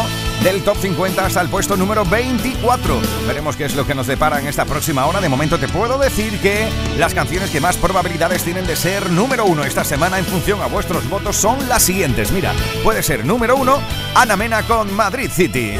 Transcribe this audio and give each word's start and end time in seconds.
del 0.43 0.63
top 0.63 0.75
50 0.77 1.23
hasta 1.23 1.39
el 1.39 1.49
puesto 1.49 1.77
número 1.77 2.03
24. 2.03 2.99
Veremos 3.27 3.55
qué 3.55 3.65
es 3.65 3.75
lo 3.75 3.85
que 3.85 3.93
nos 3.93 4.07
depara 4.07 4.39
en 4.39 4.47
esta 4.47 4.65
próxima 4.65 5.05
hora. 5.05 5.21
De 5.21 5.29
momento 5.29 5.59
te 5.59 5.67
puedo 5.67 5.99
decir 5.99 6.41
que 6.41 6.67
las 6.97 7.13
canciones 7.13 7.51
que 7.51 7.61
más 7.61 7.77
probabilidades 7.77 8.43
tienen 8.43 8.65
de 8.65 8.75
ser 8.75 9.11
número 9.11 9.45
uno 9.45 9.65
esta 9.65 9.83
semana 9.83 10.17
en 10.17 10.25
función 10.25 10.63
a 10.63 10.65
vuestros 10.65 11.07
votos 11.07 11.35
son 11.35 11.69
las 11.69 11.83
siguientes. 11.83 12.31
Mira, 12.31 12.53
puede 12.83 13.03
ser 13.03 13.23
número 13.23 13.55
uno 13.55 13.83
Ana 14.15 14.35
Mena 14.35 14.63
con 14.63 14.91
Madrid 14.95 15.29
City. 15.31 15.77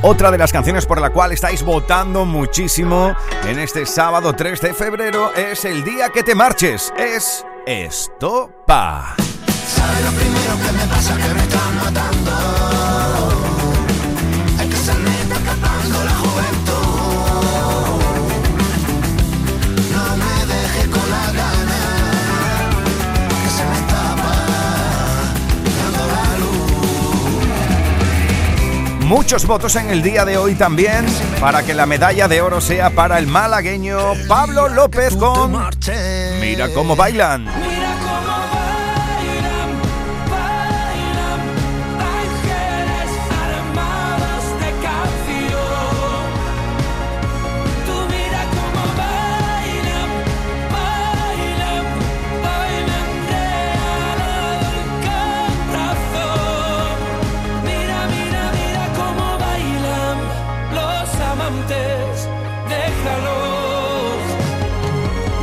Otra 0.00 0.30
de 0.30 0.38
las 0.38 0.52
canciones 0.52 0.86
por 0.86 1.00
la 1.00 1.10
cual 1.10 1.32
estáis 1.32 1.64
votando 1.64 2.24
muchísimo 2.24 3.16
en 3.44 3.58
este 3.58 3.84
sábado 3.84 4.32
3 4.32 4.60
de 4.60 4.72
febrero 4.72 5.34
es 5.34 5.64
El 5.64 5.82
día 5.82 6.10
que 6.10 6.22
te 6.22 6.36
marches. 6.36 6.92
Es 6.96 7.44
Estopa. 7.66 9.16
¿Sabes 9.66 10.04
lo 10.04 10.10
primero 10.12 10.54
que 10.64 10.72
me 10.72 10.86
pasa? 10.86 11.16
Que 11.16 11.34
me 11.34 11.40
están 11.40 11.76
matando. 11.78 13.37
Muchos 29.08 29.46
votos 29.46 29.74
en 29.76 29.88
el 29.88 30.02
día 30.02 30.26
de 30.26 30.36
hoy 30.36 30.54
también 30.54 31.06
para 31.40 31.62
que 31.62 31.72
la 31.72 31.86
medalla 31.86 32.28
de 32.28 32.42
oro 32.42 32.60
sea 32.60 32.90
para 32.90 33.18
el 33.18 33.26
malagueño 33.26 33.98
Pablo 34.28 34.68
López 34.68 35.16
con 35.16 35.52
marches. 35.52 36.38
Mira 36.42 36.68
cómo 36.74 36.94
bailan. 36.94 37.46
Mira 37.46 37.54
cómo 37.54 37.56
bailan, 37.56 37.87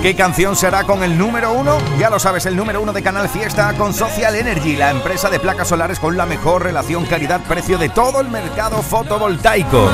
¿Qué 0.05 0.15
canción 0.15 0.55
será 0.55 0.83
con 0.83 1.01
el 1.01 1.17
número 1.17 1.51
uno? 1.51 1.79
Ya 1.97 2.11
lo 2.11 2.19
sabes, 2.19 2.45
el 2.45 2.55
número 2.55 2.79
uno 2.79 2.93
de 2.93 3.01
Canal 3.01 3.27
Fiesta 3.27 3.73
con 3.73 3.91
Social 3.91 4.35
Energy, 4.35 4.75
la 4.75 4.91
empresa 4.91 5.31
de 5.31 5.39
placas 5.39 5.69
solares 5.69 5.99
con 5.99 6.15
la 6.15 6.27
mejor 6.27 6.61
relación 6.61 7.07
calidad-precio 7.07 7.79
de 7.79 7.89
todo 7.89 8.21
el 8.21 8.29
mercado 8.29 8.83
fotovoltaico. 8.83 9.89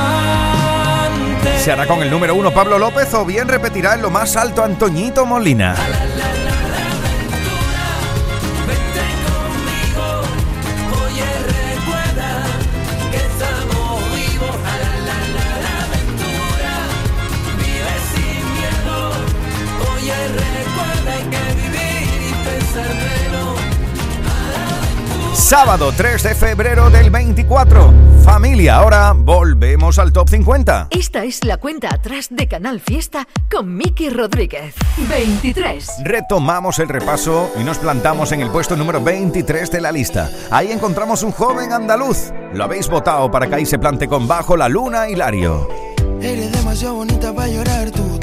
¿Se 1.56 1.72
hará 1.72 1.86
con 1.86 2.02
el 2.02 2.10
número 2.10 2.34
uno 2.34 2.50
Pablo 2.50 2.78
López 2.78 3.14
o 3.14 3.24
bien 3.24 3.48
repetirá 3.48 3.94
en 3.94 4.02
lo 4.02 4.10
más 4.10 4.36
alto 4.36 4.62
Antoñito 4.62 5.24
Molina? 5.24 5.74
Sábado 25.52 25.92
3 25.94 26.22
de 26.22 26.34
febrero 26.34 26.88
del 26.88 27.10
24. 27.10 27.92
Familia, 28.24 28.76
ahora 28.76 29.12
volvemos 29.14 29.98
al 29.98 30.10
top 30.10 30.30
50. 30.30 30.86
Esta 30.88 31.24
es 31.24 31.44
la 31.44 31.58
cuenta 31.58 31.92
atrás 31.92 32.28
de 32.30 32.48
Canal 32.48 32.80
Fiesta 32.80 33.28
con 33.50 33.76
Miki 33.76 34.08
Rodríguez. 34.08 34.74
23. 34.96 36.04
Retomamos 36.04 36.78
el 36.78 36.88
repaso 36.88 37.50
y 37.60 37.64
nos 37.64 37.76
plantamos 37.76 38.32
en 38.32 38.40
el 38.40 38.48
puesto 38.48 38.76
número 38.76 39.02
23 39.02 39.70
de 39.70 39.80
la 39.82 39.92
lista. 39.92 40.30
Ahí 40.50 40.72
encontramos 40.72 41.22
un 41.22 41.32
joven 41.32 41.70
andaluz. 41.74 42.32
Lo 42.54 42.64
habéis 42.64 42.88
votado 42.88 43.30
para 43.30 43.46
que 43.46 43.56
ahí 43.56 43.66
se 43.66 43.78
plante 43.78 44.08
con 44.08 44.26
Bajo 44.26 44.56
la 44.56 44.70
Luna 44.70 45.10
Hilario. 45.10 45.68
Eres 46.22 46.50
demasiado 46.50 46.94
bonita 46.94 47.34
para 47.34 47.48
llorar 47.48 47.90
tú 47.90 48.18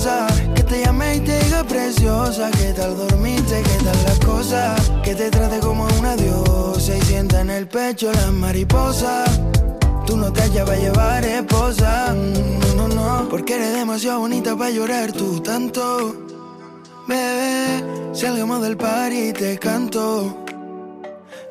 Que 0.00 0.62
te 0.62 0.82
llame 0.82 1.16
y 1.16 1.20
te 1.20 1.38
diga 1.44 1.62
preciosa. 1.62 2.50
¿Qué 2.52 2.72
tal 2.72 2.96
dormiste? 2.96 3.62
¿Qué 3.62 3.84
tal 3.84 4.02
las 4.06 4.18
cosas? 4.20 4.90
Que 5.02 5.14
te 5.14 5.30
trate 5.30 5.60
como 5.60 5.86
una 5.98 6.16
diosa. 6.16 6.96
Y 6.96 7.02
sienta 7.02 7.42
en 7.42 7.50
el 7.50 7.68
pecho 7.68 8.10
las 8.10 8.32
mariposas. 8.32 9.28
Tú 10.06 10.16
no 10.16 10.32
te 10.32 10.40
hallas 10.40 10.64
para 10.64 10.78
llevar 10.78 11.22
esposa. 11.26 12.14
Mm, 12.14 12.76
No, 12.78 12.88
no, 12.88 12.94
no. 12.94 13.28
Porque 13.28 13.56
eres 13.56 13.74
demasiado 13.74 14.20
bonita 14.20 14.56
para 14.56 14.70
llorar 14.70 15.12
tú 15.12 15.40
tanto. 15.40 16.14
Bebé, 17.06 17.84
salgamos 18.14 18.62
del 18.62 18.78
party 18.78 19.28
y 19.28 19.32
te 19.34 19.58
canto. 19.58 20.34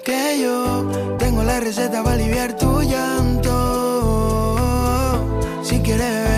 Que 0.03 0.39
yo 0.41 0.89
tengo 1.19 1.43
la 1.43 1.59
receta 1.59 2.01
para 2.01 2.15
aliviar 2.15 2.57
tu 2.57 2.81
llanto. 2.81 3.59
Si 5.61 5.77
quieres 5.81 6.28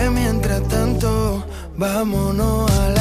vámonos 1.81 2.69
a 2.69 2.89
la 2.89 3.00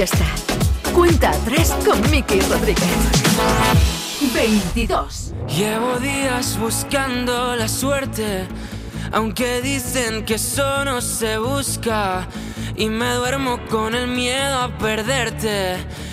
Fiesta. 0.00 0.24
Cuenta 0.94 1.28
atrás 1.28 1.76
con 1.84 2.00
Miki 2.10 2.40
Rodríguez. 2.40 2.88
22. 4.32 5.34
Llevo 5.46 5.98
días 5.98 6.58
buscando 6.58 7.54
la 7.54 7.68
suerte, 7.68 8.48
aunque 9.12 9.60
dicen 9.60 10.24
que 10.24 10.36
eso 10.36 10.86
no 10.86 11.02
se 11.02 11.36
busca. 11.36 12.26
Y 12.76 12.88
me 12.88 13.12
duermo 13.12 13.60
con 13.68 13.94
el 13.94 14.08
miedo 14.08 14.60
a 14.60 14.78
perderte. 14.78 15.76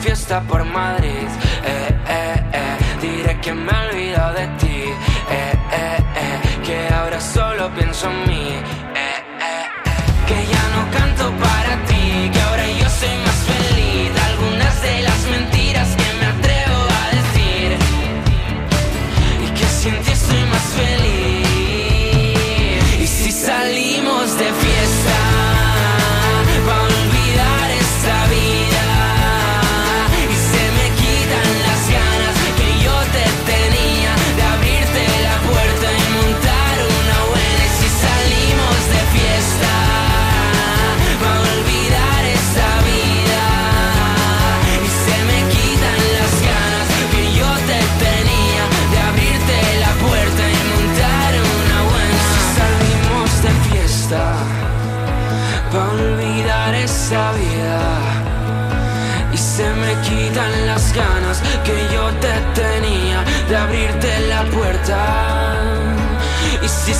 Fiesta 0.00 0.42
por 0.42 0.64
Madrid, 0.64 1.28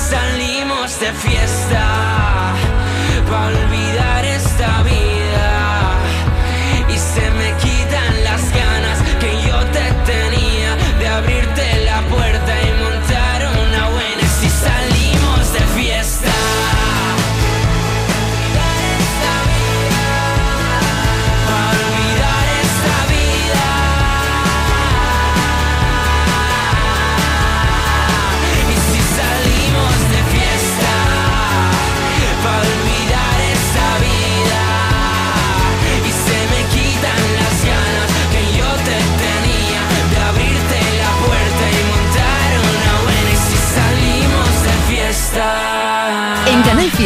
salimos 0.09 0.99
de 1.01 1.11
fiesta, 1.11 1.56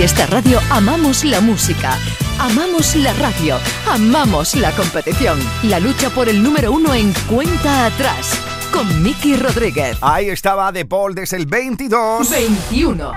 Fiesta 0.01 0.25
Radio 0.25 0.60
amamos 0.72 1.24
la 1.24 1.39
música, 1.41 1.96
amamos 2.39 2.96
la 2.96 3.13
radio, 3.13 3.60
amamos 3.88 4.55
la 4.55 4.72
competición. 4.72 5.38
La 5.62 5.79
lucha 5.79 6.10
por 6.10 6.27
el 6.27 6.41
número 6.41 6.72
uno 6.72 6.96
en 6.96 7.13
cuenta 7.29 7.86
atrás. 7.86 8.31
Con 8.74 9.03
Miki 9.03 9.36
Rodríguez. 9.36 10.00
Ahí 10.01 10.29
estaba 10.29 10.72
De 10.72 10.86
Paul 10.86 11.13
desde 11.13 11.38
el 11.38 11.46
22. 11.46 12.31
21. 12.31 13.12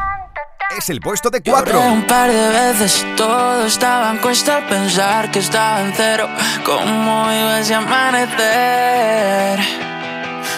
Es 0.76 0.90
el 0.90 1.00
puesto 1.00 1.30
de 1.30 1.40
Lloré 1.42 1.72
4. 1.72 1.90
un 1.90 2.06
par 2.06 2.30
de 2.30 2.50
veces 2.50 3.06
todo 3.16 3.64
estaba 3.64 4.10
en 4.10 4.18
cuesta 4.18 4.58
al 4.58 4.66
pensar 4.66 5.30
que 5.30 5.38
estaba 5.38 5.80
en 5.80 5.94
cero. 5.96 6.28
¿Cómo 6.66 7.32
iba 7.32 7.60
ese 7.60 7.76
amanecer? 7.76 9.58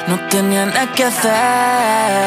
No 0.08 0.18
tenía 0.28 0.66
nada 0.66 0.92
que 0.92 1.04
hacer. 1.04 2.26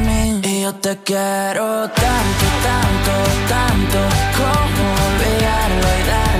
Te 0.79 0.97
quiero 1.03 1.89
tanto, 1.89 2.45
tanto, 2.63 3.13
tanto. 3.49 3.99
Como 4.37 4.83
olvidarlo 5.09 5.87
y 5.99 6.03
darlo, 6.07 6.30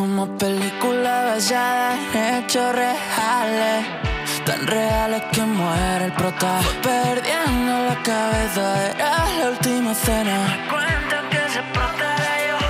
como 0.00 0.26
película 0.38 1.24
basada 1.26 1.94
en 2.14 2.44
hechos 2.44 2.74
reales. 2.74 3.84
Tan 4.46 4.66
reales 4.66 5.22
que 5.30 5.42
muere 5.42 6.06
el 6.06 6.12
prota. 6.12 6.60
Perdiendo 6.82 7.72
la 7.88 7.96
cabeza, 8.02 8.66
era 8.92 9.26
la 9.38 9.50
última 9.50 9.94
cena. 9.94 10.38
Cuenta 10.70 11.16
que 11.30 11.42
se 11.54 11.62
yo. 12.48 12.60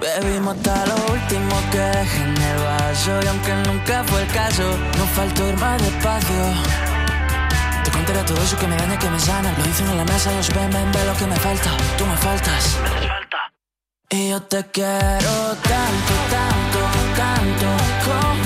Bebimos 0.00 0.54
hasta 0.54 0.84
lo 0.90 0.96
último 1.14 1.54
que 1.72 1.78
dejé 1.78 2.22
en 2.24 2.36
el 2.50 2.58
vaso. 2.68 3.12
Y 3.24 3.26
aunque 3.26 3.54
nunca 3.68 4.04
fue 4.04 4.20
el 4.20 4.28
caso, 4.28 4.64
no 4.98 5.04
faltó 5.16 5.48
ir 5.48 5.56
más 5.56 5.80
despacio. 5.80 6.42
Todo 8.26 8.42
eso 8.42 8.58
que 8.58 8.66
me 8.66 8.76
daña, 8.76 8.98
que 8.98 9.08
me 9.08 9.20
sana. 9.20 9.52
Lo 9.56 9.64
dicen 9.64 9.86
en 9.88 9.96
la 9.98 10.04
mesa, 10.04 10.30
los 10.32 10.48
ven, 10.52 10.70
ven, 10.70 10.92
ve 10.92 11.04
lo 11.06 11.14
que 11.16 11.26
me 11.26 11.36
falta. 11.36 11.70
Tú 11.96 12.04
me 12.06 12.16
faltas. 12.16 13.25
Y 14.08 14.30
yo 14.30 14.40
te 14.42 14.64
quiero 14.70 15.56
tanto, 15.62 16.14
tanto, 16.30 16.80
tanto. 17.16 17.66
Como 18.04 18.45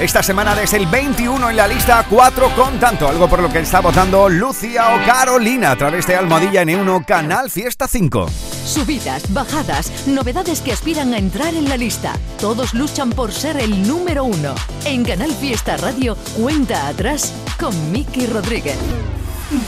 Esta 0.00 0.22
semana 0.22 0.54
desde 0.54 0.76
el 0.76 0.86
21 0.86 1.50
en 1.50 1.56
la 1.56 1.66
lista 1.66 2.06
4 2.08 2.54
con 2.54 2.78
tanto, 2.78 3.08
algo 3.08 3.28
por 3.28 3.40
lo 3.40 3.50
que 3.50 3.58
está 3.58 3.80
votando 3.80 4.28
Lucia 4.28 4.94
o 4.94 5.04
Carolina 5.04 5.72
a 5.72 5.76
través 5.76 6.06
de 6.06 6.14
Almohadilla 6.14 6.62
N1 6.62 7.04
Canal 7.04 7.50
Fiesta 7.50 7.88
5. 7.88 8.28
Subidas, 8.64 9.32
bajadas, 9.32 10.06
novedades 10.06 10.60
que 10.60 10.72
aspiran 10.72 11.14
a 11.14 11.18
entrar 11.18 11.52
en 11.52 11.68
la 11.68 11.76
lista. 11.76 12.12
Todos 12.38 12.74
luchan 12.74 13.10
por 13.10 13.32
ser 13.32 13.56
el 13.56 13.88
número 13.88 14.22
uno. 14.22 14.54
En 14.84 15.04
Canal 15.04 15.32
Fiesta 15.32 15.76
Radio, 15.76 16.16
cuenta 16.40 16.86
atrás 16.86 17.34
con 17.58 17.90
Miki 17.90 18.28
Rodríguez. 18.28 18.78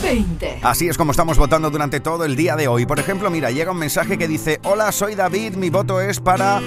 20. 0.01 0.59
Así 0.61 0.87
es 0.87 0.97
como 0.97 1.11
estamos 1.11 1.37
votando 1.37 1.69
durante 1.69 1.99
todo 1.99 2.23
el 2.23 2.37
día 2.37 2.55
de 2.55 2.69
hoy. 2.69 2.85
Por 2.85 2.99
ejemplo, 2.99 3.29
mira, 3.29 3.51
llega 3.51 3.71
un 3.71 3.79
mensaje 3.79 4.17
que 4.17 4.29
dice, 4.29 4.61
hola, 4.63 4.93
soy 4.93 5.15
David, 5.15 5.55
mi 5.55 5.69
voto 5.69 5.99
es 5.99 6.21
para... 6.21 6.61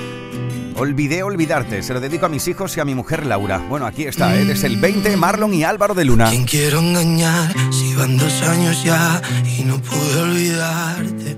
Olvidé 0.76 1.23
olvidarte, 1.23 1.83
se 1.85 1.95
lo 1.95 2.00
dedico 2.00 2.26
a 2.26 2.28
mis 2.28 2.49
hijos 2.49 2.76
y 2.76 2.81
a 2.81 2.85
mi 2.85 2.95
mujer 2.95 3.25
Laura. 3.25 3.59
Bueno, 3.59 3.87
aquí 3.87 4.04
está, 4.04 4.37
¿eh? 4.37 4.50
es 4.50 4.64
el 4.64 4.76
20, 4.76 5.16
Marlon 5.16 5.54
y 5.54 5.62
Álvaro 5.62 5.95
de 5.95 6.04
Luna. 6.04 6.31
¿Quién 6.31 6.45
quiero 6.45 6.81
engañar 6.81 7.54
si 7.71 7.95
van 7.95 8.19
dos 8.19 8.43
años 8.43 8.83
ya 8.83 9.23
y 9.57 9.62
no 9.62 9.81
pude 9.81 10.21
olvidarte? 10.21 11.37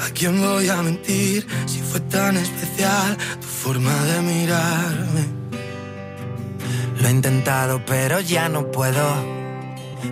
¿A 0.00 0.10
quién 0.12 0.40
voy 0.40 0.68
a 0.68 0.82
mentir 0.82 1.46
si 1.66 1.80
fue 1.80 2.00
tan 2.00 2.36
especial 2.36 3.16
tu 3.40 3.46
forma 3.46 3.94
de 4.04 4.20
mirarme? 4.20 5.24
Lo 7.00 7.08
he 7.08 7.10
intentado, 7.10 7.82
pero 7.86 8.18
ya 8.20 8.48
no 8.48 8.70
puedo 8.72 9.04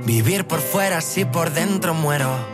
vivir 0.07 0.47
por 0.47 0.61
fuera 0.61 1.01
si 1.01 1.25
por 1.25 1.53
dentro 1.53 1.93
muero. 1.93 2.54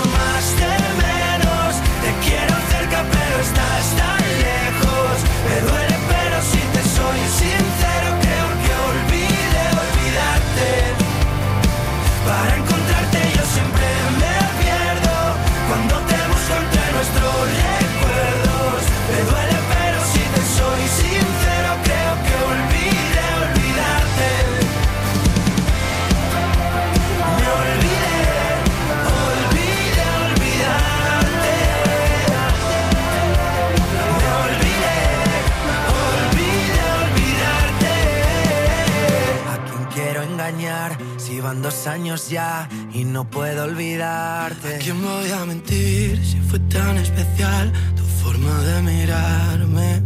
y 42.93 43.03
no 43.05 43.29
puedo 43.29 43.63
olvidarte? 43.63 44.75
¿A 44.75 44.79
quién 44.79 45.01
voy 45.01 45.31
a 45.31 45.45
mentir 45.45 46.23
si 46.25 46.39
fue 46.39 46.59
tan 46.59 46.97
especial 46.97 47.71
tu 47.95 48.03
forma 48.23 48.59
de 48.61 48.81
mirarme? 48.81 50.03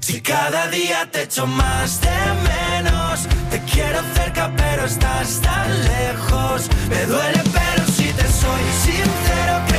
Si 0.00 0.20
cada 0.20 0.66
día 0.68 1.10
te 1.10 1.22
echo 1.22 1.46
más 1.46 2.00
de 2.00 2.18
menos, 2.50 3.28
te 3.50 3.60
quiero 3.72 4.00
cerca 4.14 4.50
pero 4.56 4.84
estás 4.84 5.40
tan 5.40 5.68
lejos. 5.84 6.68
Me 6.88 7.06
duele 7.06 7.42
pero 7.52 7.86
si 7.86 8.12
te 8.12 8.26
soy 8.42 8.62
sincero 8.86 9.69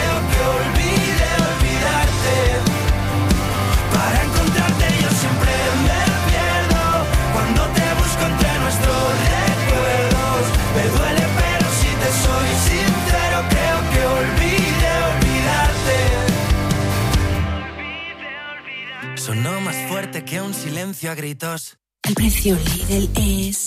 que 20.20 20.42
un 20.42 20.54
silencio 20.54 21.10
a 21.10 21.16
gritos. 21.16 21.78
El 22.04 22.16
precio 22.16 22.58
Lidl 22.90 23.10
es 23.16 23.64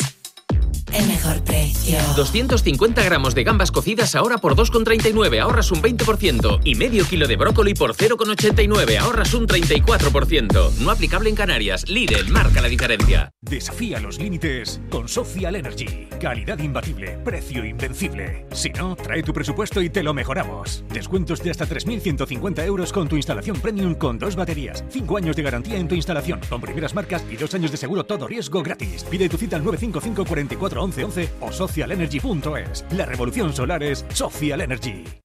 el 0.94 1.06
mejor 1.06 1.42
precio. 1.42 1.98
250 2.16 3.02
gramos 3.02 3.34
de 3.34 3.44
gambas 3.44 3.72
cocidas 3.72 4.14
ahora 4.14 4.38
por 4.38 4.54
2,39, 4.54 5.40
ahorras 5.40 5.70
un 5.72 5.82
20%. 5.82 6.60
Y 6.64 6.74
medio 6.76 7.04
kilo 7.04 7.26
de 7.26 7.36
brócoli 7.36 7.74
por 7.74 7.94
0,89, 7.94 8.98
ahorras 8.98 9.34
un 9.34 9.46
34%. 9.46 10.70
No 10.78 10.90
aplicable 10.90 11.30
en 11.30 11.36
Canarias. 11.36 11.88
Lidl 11.88 12.30
marca 12.30 12.60
la 12.60 12.68
diferencia. 12.68 13.32
Desafía 13.40 14.00
los 14.00 14.18
límites 14.18 14.80
con 14.90 15.08
Social 15.08 15.56
Energy. 15.56 16.08
Calidad 16.20 16.58
imbatible, 16.58 17.18
precio 17.24 17.64
invencible. 17.64 18.46
Si 18.52 18.70
no, 18.70 18.96
trae 18.96 19.22
tu 19.22 19.32
presupuesto 19.32 19.82
y 19.82 19.90
te 19.90 20.02
lo 20.02 20.14
mejoramos. 20.14 20.84
Descuentos 20.92 21.42
de 21.42 21.50
hasta 21.50 21.66
3.150 21.66 22.64
euros 22.64 22.92
con 22.92 23.08
tu 23.08 23.16
instalación 23.16 23.60
premium 23.60 23.94
con 23.94 24.18
dos 24.18 24.36
baterías. 24.36 24.84
5 24.88 25.16
años 25.16 25.36
de 25.36 25.42
garantía 25.42 25.78
en 25.78 25.88
tu 25.88 25.94
instalación 25.94 26.40
con 26.48 26.60
primeras 26.60 26.94
marcas 26.94 27.24
y 27.30 27.36
dos 27.36 27.52
años 27.54 27.70
de 27.70 27.76
seguro 27.76 28.04
todo 28.04 28.26
riesgo 28.26 28.62
gratis. 28.62 29.04
Pide 29.04 29.28
tu 29.28 29.36
cita 29.36 29.56
al 29.56 29.64
955 29.64 30.24
44 30.24 30.83
11 30.84 31.04
11 31.04 31.28
o 31.40 31.52
socialenergy.es. 31.52 32.84
La 32.92 33.06
revolución 33.06 33.52
solar 33.52 33.82
es 33.82 34.04
Social 34.12 34.60
Energy. 34.60 35.23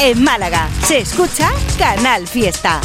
En 0.00 0.22
Málaga 0.22 0.68
se 0.84 0.98
escucha 0.98 1.50
Canal 1.76 2.28
Fiesta. 2.28 2.80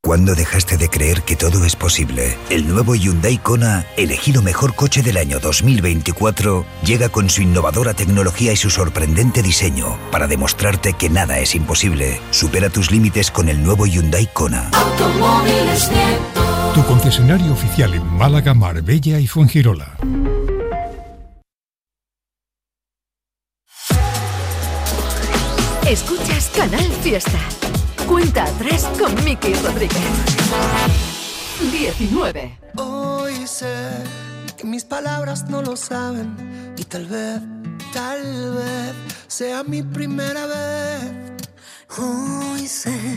¿Cuándo 0.00 0.36
dejaste 0.36 0.76
de 0.76 0.88
creer 0.88 1.22
que 1.22 1.34
todo 1.34 1.64
es 1.64 1.74
posible? 1.74 2.36
El 2.48 2.68
nuevo 2.68 2.94
Hyundai 2.94 3.38
Kona, 3.38 3.84
elegido 3.96 4.40
mejor 4.40 4.76
coche 4.76 5.02
del 5.02 5.16
año 5.16 5.40
2024, 5.40 6.64
llega 6.84 7.08
con 7.08 7.28
su 7.28 7.42
innovadora 7.42 7.92
tecnología 7.92 8.52
y 8.52 8.56
su 8.56 8.70
sorprendente 8.70 9.42
diseño 9.42 9.98
para 10.12 10.28
demostrarte 10.28 10.92
que 10.92 11.10
nada 11.10 11.40
es 11.40 11.56
imposible. 11.56 12.20
Supera 12.30 12.70
tus 12.70 12.92
límites 12.92 13.32
con 13.32 13.48
el 13.48 13.62
nuevo 13.62 13.84
Hyundai 13.84 14.28
Kona. 14.32 14.70
Tu 16.72 16.84
concesionario 16.84 17.52
oficial 17.52 17.94
en 17.94 18.06
Málaga, 18.16 18.54
Marbella 18.54 19.18
y 19.18 19.26
Fuengirola. 19.26 19.96
Escuchas 25.88 26.50
Canal 26.54 26.92
Fiesta. 27.02 27.38
Cuenta 28.06 28.44
atrás 28.44 28.86
con 28.98 29.14
Miki 29.24 29.54
Rodríguez. 29.54 29.96
19. 31.72 32.58
Hoy 32.76 33.46
sé 33.46 33.88
que 34.58 34.64
mis 34.64 34.84
palabras 34.84 35.48
no 35.48 35.62
lo 35.62 35.76
saben 35.76 36.74
y 36.76 36.84
tal 36.84 37.06
vez, 37.06 37.40
tal 37.94 38.22
vez 38.54 38.94
sea 39.28 39.64
mi 39.64 39.82
primera 39.82 40.44
vez. 40.44 41.48
Hoy 41.96 42.68
sé 42.68 43.16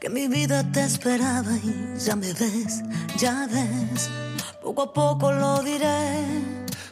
que 0.00 0.10
mi 0.10 0.26
vida 0.26 0.68
te 0.72 0.82
esperaba 0.82 1.52
y 1.62 1.96
ya 1.96 2.16
me 2.16 2.32
ves, 2.32 2.82
ya 3.16 3.46
ves, 3.46 4.10
poco 4.60 4.82
a 4.82 4.92
poco 4.92 5.30
lo 5.30 5.62
diré. 5.62 6.63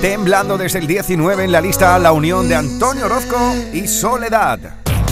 Temblando 0.00 0.56
desde 0.56 0.78
el 0.78 0.86
19 0.86 1.44
en 1.44 1.50
la 1.50 1.60
lista 1.60 1.98
la 1.98 2.12
unión 2.12 2.48
de 2.48 2.54
Antonio 2.54 3.06
Orozco 3.06 3.36
y 3.72 3.88
Soledad. 3.88 4.60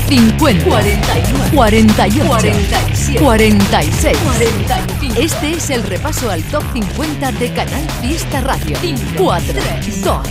50, 0.08 0.64
49, 0.64 1.50
48, 1.52 2.26
47, 2.28 3.20
46, 3.20 4.18
45. 4.18 5.20
Este 5.20 5.50
es 5.50 5.70
el 5.70 5.82
repaso 5.82 6.30
al 6.30 6.40
top 6.44 6.62
50 6.72 7.32
de 7.32 7.52
Canal 7.52 7.90
Fiesta 8.00 8.40
Radio. 8.42 8.76
4, 9.16 9.54
2, 10.04 10.26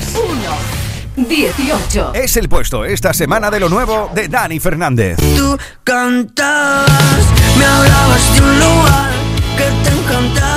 1, 1.17 1.27
18. 1.27 2.13
Es 2.13 2.37
el 2.37 2.47
puesto 2.47 2.85
esta 2.85 3.13
semana 3.13 3.51
de 3.51 3.59
lo 3.59 3.67
nuevo 3.67 4.09
de 4.15 4.29
Dani 4.29 4.61
Fernández. 4.61 5.17
Tú 5.35 5.57
cantabas, 5.83 6.87
me 7.57 7.65
hablabas 7.65 8.35
de 8.35 8.41
un 8.41 8.59
lugar 8.59 9.11
que 9.57 9.63
te 9.63 9.95
encantaba, 9.97 10.54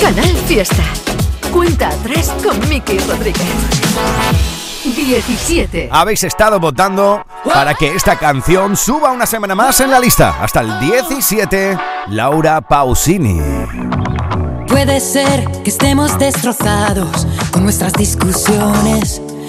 Canal 0.00 0.34
Fiesta. 0.46 0.82
Cuenta 1.52 1.88
atrás 1.88 2.32
con 2.42 2.58
Miki 2.70 2.96
Rodríguez. 3.00 3.44
17. 4.82 5.90
Habéis 5.92 6.24
estado 6.24 6.58
votando 6.58 7.22
para 7.44 7.74
que 7.74 7.94
esta 7.94 8.16
canción 8.16 8.78
suba 8.78 9.12
una 9.12 9.26
semana 9.26 9.54
más 9.54 9.78
en 9.82 9.90
la 9.90 10.00
lista. 10.00 10.42
Hasta 10.42 10.62
el 10.62 10.80
17, 10.80 11.78
Laura 12.08 12.62
Pausini. 12.62 13.38
Puede 14.68 15.00
ser 15.00 15.46
que 15.62 15.68
estemos 15.68 16.18
destrozados 16.18 17.26
con 17.50 17.62
nuestras 17.62 17.92
discusiones, 17.92 19.20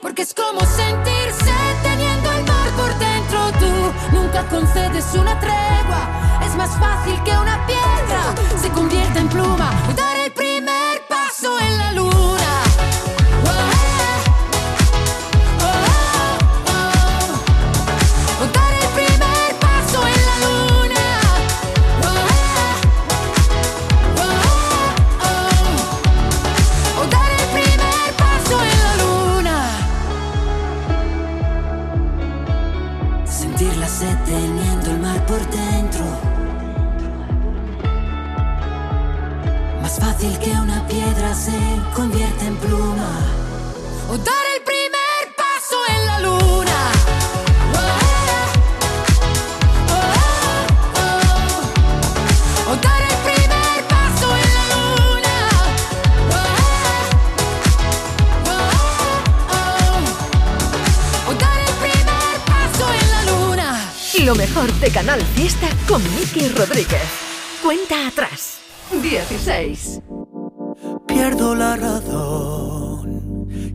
porque 0.00 0.22
es 0.22 0.34
como 0.34 0.60
sentirse 0.60 1.52
teniendo 1.82 2.32
el 2.32 2.44
mar 2.44 2.70
por 2.76 2.98
dentro. 2.98 3.38
Tú 3.58 4.16
nunca 4.16 4.46
concedes 4.48 5.04
una 5.14 5.38
tregua, 5.40 6.40
es 6.44 6.54
más 6.56 6.70
fácil 6.78 7.20
que 7.24 7.32
una 7.32 7.66
piedra 7.66 8.34
se 8.60 8.68
convierta 8.70 9.20
en 9.20 9.28
pluma. 9.28 9.70
Lo 64.28 64.34
mejor 64.34 64.70
de 64.74 64.90
Canal 64.90 65.22
Fiesta 65.34 65.68
con 65.88 66.02
Miki 66.14 66.48
Rodríguez. 66.50 67.00
Cuenta 67.62 68.08
atrás. 68.08 68.58
16. 69.00 70.00
Pierdo 71.06 71.54
la 71.54 71.76
razón, 71.76 72.57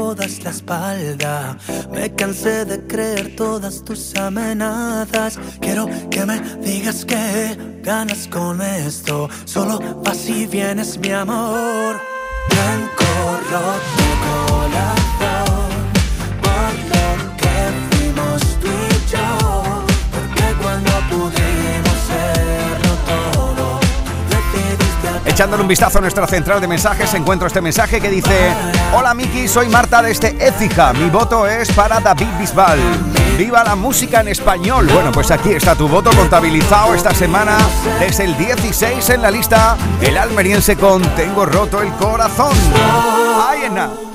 y 0.00 0.02
luego 0.02 0.14
das 0.14 0.42
la 0.42 0.50
espalda. 0.50 1.56
Me 1.92 2.14
cansé 2.14 2.64
de 2.64 2.86
creer 2.86 3.36
todas 3.36 3.84
tus 3.84 4.14
amenazas. 4.16 5.38
Quiero 5.60 5.88
que 6.10 6.24
me 6.24 6.40
digas 6.62 7.04
que 7.04 7.56
ganas 7.82 8.26
con 8.28 8.60
esto. 8.62 9.28
Solo 9.44 9.78
vas 10.02 10.28
y 10.28 10.46
vienes, 10.46 10.98
mi 10.98 11.10
amor. 11.10 12.00
Blanco 12.48 13.04
roto 13.50 14.04
corazón. 14.24 15.49
Echándole 25.40 25.62
un 25.62 25.68
vistazo 25.68 25.96
a 25.96 26.00
nuestra 26.02 26.26
central 26.26 26.60
de 26.60 26.68
mensajes, 26.68 27.14
encuentro 27.14 27.46
este 27.46 27.62
mensaje 27.62 27.98
que 27.98 28.10
dice: 28.10 28.52
Hola 28.94 29.14
Miki, 29.14 29.48
soy 29.48 29.70
Marta 29.70 30.02
desde 30.02 30.36
Écija. 30.38 30.92
Mi 30.92 31.08
voto 31.08 31.46
es 31.46 31.72
para 31.72 31.98
David 31.98 32.28
Bisbal. 32.38 32.78
¡Viva 33.38 33.64
la 33.64 33.74
música 33.74 34.20
en 34.20 34.28
español! 34.28 34.86
Bueno, 34.92 35.10
pues 35.12 35.30
aquí 35.30 35.52
está 35.52 35.74
tu 35.74 35.88
voto 35.88 36.10
contabilizado 36.10 36.94
esta 36.94 37.14
semana 37.14 37.56
desde 37.98 38.24
el 38.24 38.36
16 38.36 39.08
en 39.08 39.22
la 39.22 39.30
lista. 39.30 39.78
El 40.02 40.18
almeriense 40.18 40.76
con 40.76 41.00
Tengo 41.16 41.46
roto 41.46 41.80
el 41.80 41.90
corazón. 41.94 42.52
¡Ahí 43.48 43.64
en 43.64 43.76
nada! 43.76 44.09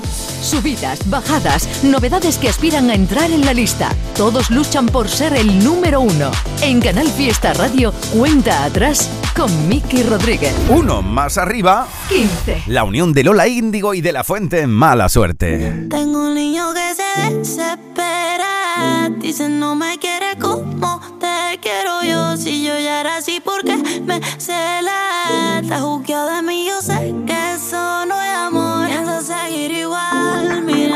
Subidas, 0.46 1.10
bajadas, 1.10 1.82
novedades 1.82 2.38
que 2.38 2.48
aspiran 2.48 2.88
a 2.88 2.94
entrar 2.94 3.32
en 3.32 3.44
la 3.44 3.52
lista. 3.52 3.90
Todos 4.16 4.48
luchan 4.48 4.86
por 4.86 5.08
ser 5.08 5.34
el 5.34 5.64
número 5.64 6.00
uno. 6.00 6.30
En 6.62 6.80
Canal 6.80 7.08
Fiesta 7.08 7.52
Radio, 7.52 7.92
cuenta 8.16 8.64
atrás 8.64 9.10
con 9.34 9.68
Miki 9.68 10.04
Rodríguez. 10.04 10.54
Uno 10.68 11.02
más 11.02 11.36
arriba, 11.36 11.88
15. 12.08 12.62
la 12.68 12.84
unión 12.84 13.12
de 13.12 13.24
Lola 13.24 13.48
Índigo 13.48 13.92
y 13.92 14.00
de 14.00 14.12
la 14.12 14.22
Fuente 14.22 14.68
Mala 14.68 15.08
Suerte. 15.08 15.88
Tengo 15.90 16.28
un 16.28 16.34
niño 16.36 16.72
que 16.72 16.94
se 16.94 17.34
desespera. 17.34 19.10
Dice 19.18 19.48
no 19.48 19.74
me 19.74 19.98
quiere 19.98 20.38
como 20.40 21.00
te 21.18 21.58
quiero 21.60 22.04
yo. 22.04 22.36
Si 22.36 22.62
yo 22.62 22.78
ya 22.78 23.00
era 23.00 23.16
así, 23.16 23.42
porque 23.44 23.76
me 23.76 24.20
cela? 24.38 25.58
Está 25.60 25.80
juzgado 25.80 26.36
de 26.36 26.42
mí, 26.42 26.68
yo 26.68 26.80
sé 26.80 27.12
que 27.26 27.54
eso 27.54 28.06
no 28.06 28.22
es 28.22 28.36
amor. 28.36 28.65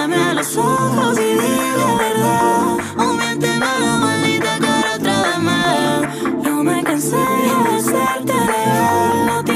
Mírame 0.01 0.31
a 0.31 0.33
los 0.33 0.57
ojos 0.57 1.19
y 1.19 1.25
dime 1.25 1.77
la 1.77 1.95
verdad. 1.95 2.79
O 2.97 3.13
miénteme 3.19 3.67
la 3.81 3.97
maldita 3.99 4.59
cara 4.59 4.95
otra 4.97 5.23
vez 5.25 5.39
más. 5.41 6.01
No 6.43 6.65
me 6.65 6.83
cansé 6.83 7.17
de 7.17 7.77
hacerte 7.77 8.33
legal. 8.33 9.27
No 9.27 9.45
tiene 9.45 9.50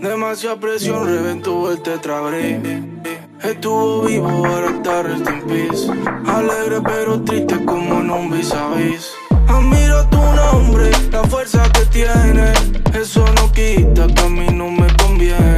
Demasiada 0.00 0.60
presión 0.60 1.06
reventó 1.06 1.72
el 1.72 1.82
tetrabric. 1.82 2.60
Estuvo 3.42 4.02
vivo, 4.02 4.28
ahora 4.28 4.70
está 4.70 5.02
rest 5.02 5.28
in. 5.28 6.28
Alegre 6.28 6.80
pero 6.84 7.20
triste 7.22 7.64
como 7.64 8.00
en 8.00 8.10
un 8.10 8.30
vis 8.30 8.52
a 8.52 8.68
vis. 8.76 9.10
Admiro 9.48 10.06
tu 10.08 10.18
nombre, 10.18 10.90
la 11.10 11.24
fuerza 11.24 11.64
que 11.72 11.84
tiene. 11.86 12.52
Eso 12.94 13.24
no 13.34 13.50
quita 13.52 14.06
que 14.06 14.22
a 14.22 14.28
mí 14.28 14.46
no 14.52 14.70
me 14.70 14.86
conviene. 14.96 15.57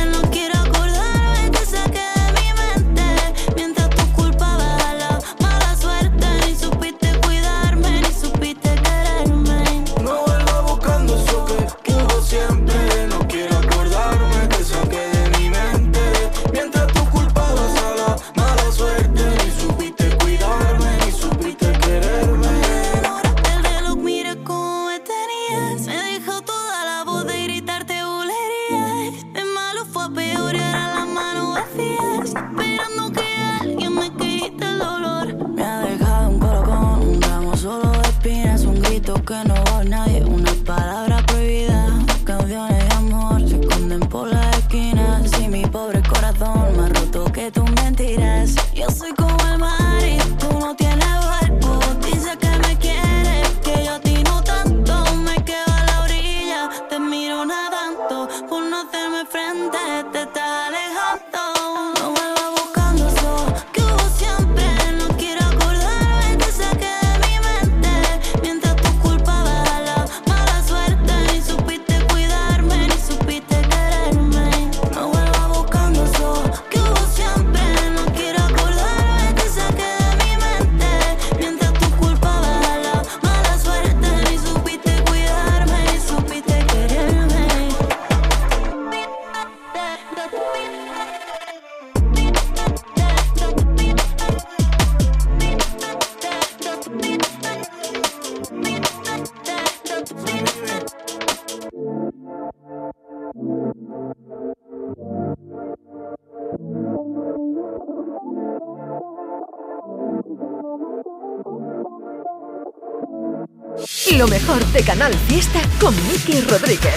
Con 115.81 115.95
Miki 116.07 116.41
Rodríguez. 116.41 116.93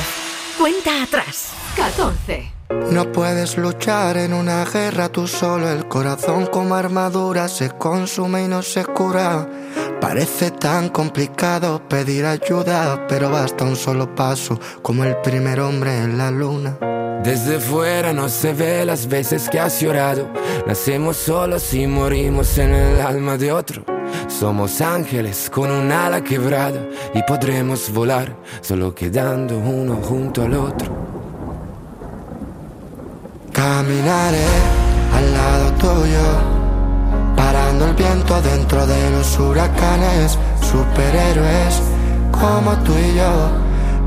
Cuenta 0.59 1.03
atrás. 1.03 1.53
14. 1.75 2.53
No 2.91 3.11
puedes 3.11 3.57
luchar 3.57 4.19
en 4.19 4.35
una 4.35 4.65
guerra 4.67 5.09
tú 5.09 5.27
solo, 5.27 5.71
el 5.71 5.89
corazón 5.89 6.47
como 6.47 6.75
armadura 6.75 7.49
se 7.49 7.71
consume 7.71 8.45
y 8.45 8.49
no 8.49 8.61
se 8.63 8.85
cura. 8.85 9.49
Parece 10.03 10.51
tan 10.51 10.91
complicado 10.91 11.81
pedir 11.89 12.27
ayuda, 12.27 13.07
pero 13.09 13.31
basta 13.31 13.65
un 13.65 13.77
solo 13.77 14.15
paso, 14.15 14.61
como 14.83 15.05
el 15.05 15.17
primer 15.17 15.61
hombre 15.61 15.97
en 15.97 16.19
la 16.19 16.31
luna. 16.31 16.77
Desde 17.25 17.59
fuera 17.59 18.13
no 18.13 18.29
se 18.29 18.53
ve 18.53 18.85
las 18.85 19.09
veces 19.09 19.49
que 19.49 19.61
has 19.61 19.81
llorado. 19.81 20.29
Nacemos 20.67 21.17
solos 21.17 21.73
y 21.73 21.87
morimos 21.87 22.59
en 22.59 22.75
el 22.75 23.01
alma 23.01 23.39
de 23.39 23.51
otro. 23.51 23.83
Somos 24.39 24.81
ángeles 24.81 25.49
con 25.49 25.71
un 25.71 25.93
ala 25.93 26.25
quebrada 26.25 26.81
y 27.15 27.23
podremos 27.23 27.93
volar 27.93 28.35
solo 28.63 28.93
quedando 28.93 29.57
uno 29.57 29.95
junto 30.03 30.43
al 30.43 30.55
otro. 30.55 30.93
Caminaré 33.53 34.49
al 35.15 35.33
lado 35.33 35.73
tuyo, 35.75 36.27
parando 37.37 37.87
el 37.87 37.95
viento 37.95 38.43
dentro 38.43 38.85
de 38.85 39.11
los 39.13 39.39
huracanes, 39.39 40.37
superhéroes 40.61 41.81
como 42.33 42.73
tú 42.83 42.93
y 42.93 43.17
yo. 43.17 43.64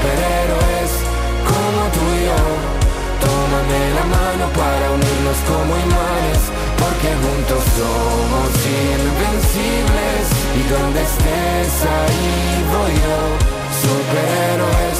Superhéroes 0.00 0.90
como 1.44 1.80
tú 1.92 2.04
y 2.16 2.24
yo. 2.24 2.42
Tómame 3.20 3.80
la 3.94 4.04
mano 4.04 4.44
para 4.56 4.90
unirnos 4.92 5.36
como 5.46 5.76
imanes, 5.76 6.40
porque 6.78 7.08
juntos 7.22 7.62
somos 7.76 8.50
invencibles. 8.66 10.22
Y 10.56 10.62
donde 10.68 11.02
estés 11.02 11.72
ahí 11.84 12.64
voy 12.72 12.94
yo, 13.04 13.20
superhéroes, 13.82 14.98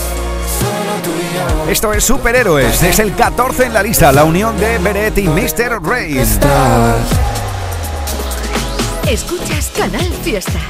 solo 0.61 0.93
tú 1.03 1.11
y 1.11 1.67
yo. 1.67 1.71
Esto 1.71 1.93
es 1.93 2.05
Superhéroes, 2.05 2.83
es 2.83 2.99
el 2.99 3.15
14 3.15 3.67
en 3.67 3.75
la 3.75 3.83
lista, 3.83 4.13
la 4.13 4.25
unión 4.25 4.59
de 4.59 4.79
Beret 4.79 5.19
y 5.19 5.29
Mr. 5.29 5.83
Race. 5.83 6.39
Escuchas 9.09 9.73
Canal 9.77 10.13
Fiesta. 10.23 10.61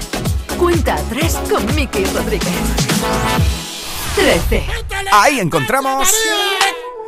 Cuenta 0.59 0.95
atrás 0.95 1.39
con 1.49 1.65
Miki 1.75 2.05
Rodríguez. 2.05 3.60
13. 4.15 4.67
Ahí 5.13 5.41
encontramos 5.41 6.09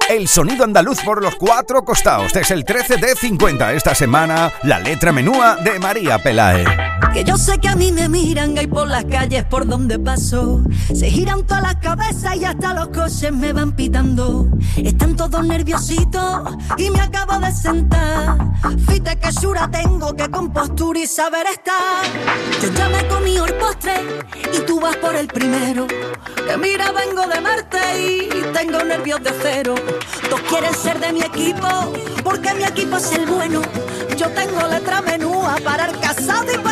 el 0.08 0.28
sonido 0.28 0.64
andaluz 0.64 1.00
por 1.00 1.22
los 1.22 1.34
cuatro 1.36 1.84
costados. 1.84 2.34
Es 2.36 2.50
el 2.50 2.64
13 2.64 2.96
de 2.96 3.14
50 3.14 3.72
esta 3.72 3.94
semana, 3.94 4.52
la 4.62 4.78
letra 4.78 5.12
menúa 5.12 5.56
de 5.56 5.78
María 5.78 6.18
Pelae. 6.18 6.64
Que 7.12 7.24
yo 7.24 7.36
sé 7.36 7.58
que 7.58 7.68
a 7.68 7.76
mí 7.76 7.92
me 7.92 8.08
miran 8.08 8.56
ahí 8.56 8.66
por 8.66 8.88
las 8.88 9.04
calles 9.04 9.44
por 9.44 9.66
donde 9.66 9.98
paso. 9.98 10.62
Se 10.94 11.10
giran 11.10 11.44
todas 11.44 11.62
las 11.62 11.76
cabezas 11.76 12.36
y 12.36 12.44
hasta 12.44 12.72
los 12.72 12.88
coches 12.88 13.32
me 13.32 13.52
van 13.52 13.72
pitando. 13.72 14.48
Están 14.76 15.16
todos 15.16 15.44
nerviositos 15.46 16.56
y 16.78 16.90
me 16.90 17.00
acabo 17.00 17.38
de 17.38 17.52
sentar. 17.52 18.38
Fíjate 18.88 19.16
que 19.18 19.32
sura 19.32 19.70
tengo, 19.70 20.14
que 20.16 20.30
compostura 20.30 21.00
y 21.00 21.06
saber 21.06 21.46
estar. 21.48 22.04
Yo 22.62 22.72
ya 22.72 22.88
me 22.88 23.06
comí 23.08 23.36
el 23.36 23.54
postre 23.54 23.94
y 24.52 24.60
tú 24.60 24.80
vas 24.80 24.96
por 24.96 25.14
el 25.14 25.26
primero. 25.26 25.86
Que 25.86 26.56
mira, 26.56 26.92
vengo 26.92 27.26
de 27.26 27.40
Marte 27.40 27.78
y 28.00 28.42
tengo 28.52 28.82
nervios 28.84 29.22
de 29.22 29.32
cero. 29.42 29.74
Todos 30.28 30.40
quieren 30.42 30.74
ser 30.74 30.98
de 31.00 31.12
mi 31.12 31.22
equipo 31.22 31.68
porque 32.22 32.54
mi 32.54 32.64
equipo 32.64 32.96
es 32.96 33.12
el 33.12 33.26
bueno. 33.26 33.62
Yo 34.16 34.28
tengo 34.30 34.66
letra 34.68 35.02
menúa 35.02 35.56
para 35.64 35.86
el 35.86 35.98
casado 36.00 36.52
y 36.52 36.58
para 36.58 36.71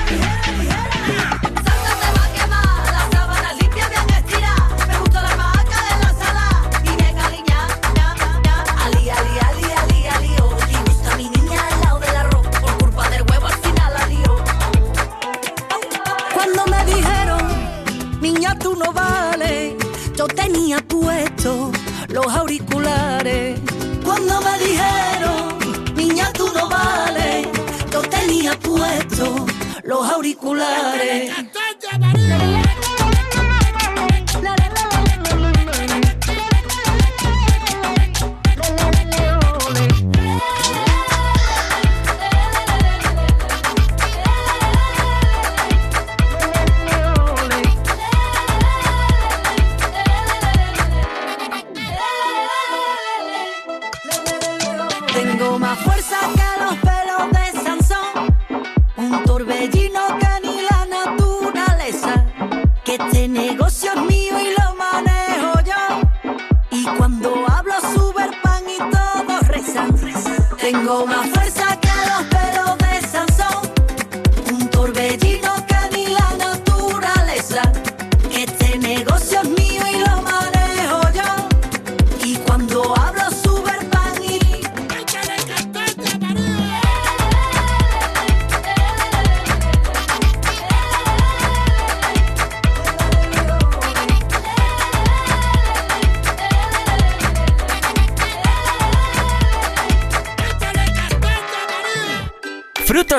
auriculares. 30.21 31.31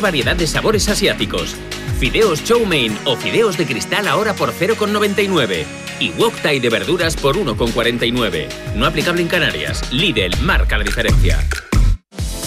variedad 0.00 0.36
de 0.36 0.46
sabores 0.46 0.88
asiáticos. 0.88 1.56
Fideos 1.98 2.42
chow 2.44 2.64
mein 2.66 2.96
o 3.04 3.16
fideos 3.16 3.56
de 3.56 3.66
cristal 3.66 4.08
ahora 4.08 4.34
por 4.34 4.52
0,99. 4.52 5.64
Y 6.00 6.10
wok 6.12 6.34
thai 6.42 6.58
de 6.58 6.68
verduras 6.68 7.16
por 7.16 7.36
1,49. 7.36 8.48
No 8.74 8.86
aplicable 8.86 9.22
en 9.22 9.28
Canarias. 9.28 9.92
Lidl 9.92 10.36
marca 10.42 10.78
la 10.78 10.84
diferencia. 10.84 11.38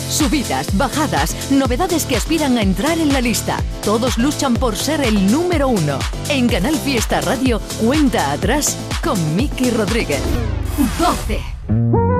Subidas, 0.09 0.77
bajadas, 0.77 1.51
novedades 1.51 2.05
que 2.05 2.15
aspiran 2.15 2.57
a 2.57 2.61
entrar 2.61 2.99
en 2.99 3.11
la 3.11 3.21
lista. 3.21 3.57
Todos 3.83 4.17
luchan 4.17 4.53
por 4.53 4.75
ser 4.75 5.01
el 5.01 5.31
número 5.31 5.67
uno. 5.67 5.99
En 6.29 6.47
Canal 6.47 6.75
Fiesta 6.75 7.21
Radio, 7.21 7.59
cuenta 7.81 8.31
atrás 8.31 8.77
con 9.03 9.35
Miki 9.35 9.71
Rodríguez. 9.71 10.21
12. 10.99 12.14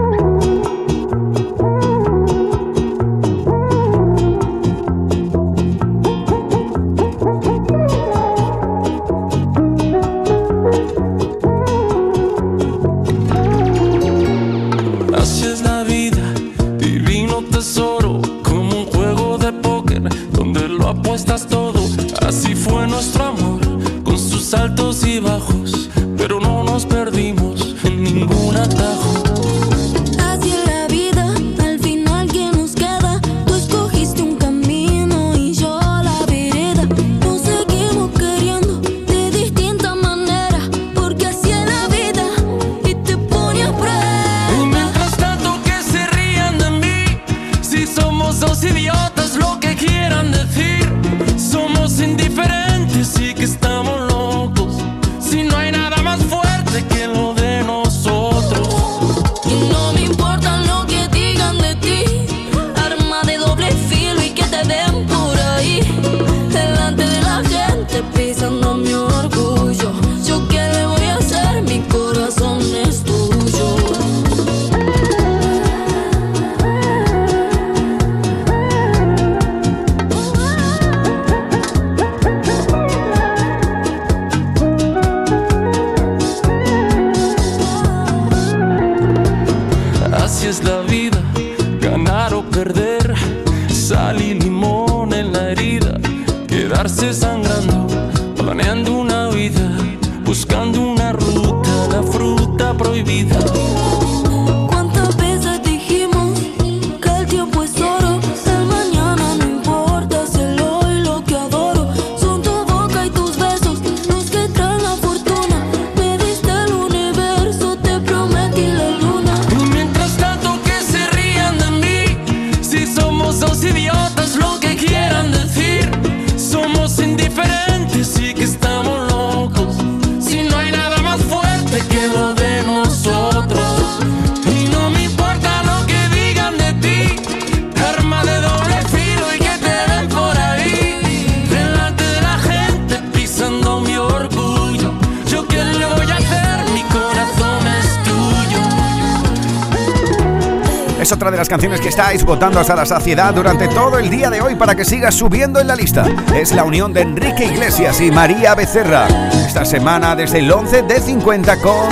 De 151.36 151.40
las 151.40 151.50
canciones 151.50 151.82
que 151.82 151.90
estáis 151.90 152.24
votando 152.24 152.62
hasta 152.62 152.78
la 152.78 152.86
saciedad 152.86 153.34
durante 153.34 153.68
todo 153.68 154.00
el 154.00 154.10
día 154.10 154.30
de 154.30 154.40
hoy 154.40 154.56
para 154.56 154.74
que 154.74 154.86
sigas 154.86 155.16
subiendo 155.16 155.60
en 155.60 155.68
la 155.68 155.76
lista. 155.76 156.06
Es 156.34 156.54
la 156.54 156.64
unión 156.64 156.94
de 156.94 157.02
Enrique 157.02 157.44
Iglesias 157.44 158.00
y 158.00 158.10
María 158.10 158.56
Becerra. 158.56 159.06
Esta 159.46 159.66
semana 159.66 160.16
desde 160.16 160.40
el 160.40 160.50
11 160.50 160.84
de 160.84 161.02
50 161.02 161.60
con 161.60 161.90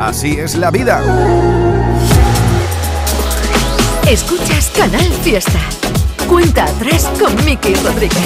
Así 0.00 0.32
es 0.32 0.56
la 0.56 0.72
vida. 0.72 1.00
Escuchas 4.08 4.72
Canal 4.76 5.12
Fiesta. 5.22 5.60
Cuenta 6.28 6.64
atrás 6.64 7.08
con 7.20 7.32
Miki 7.44 7.74
Rodríguez. 7.76 8.18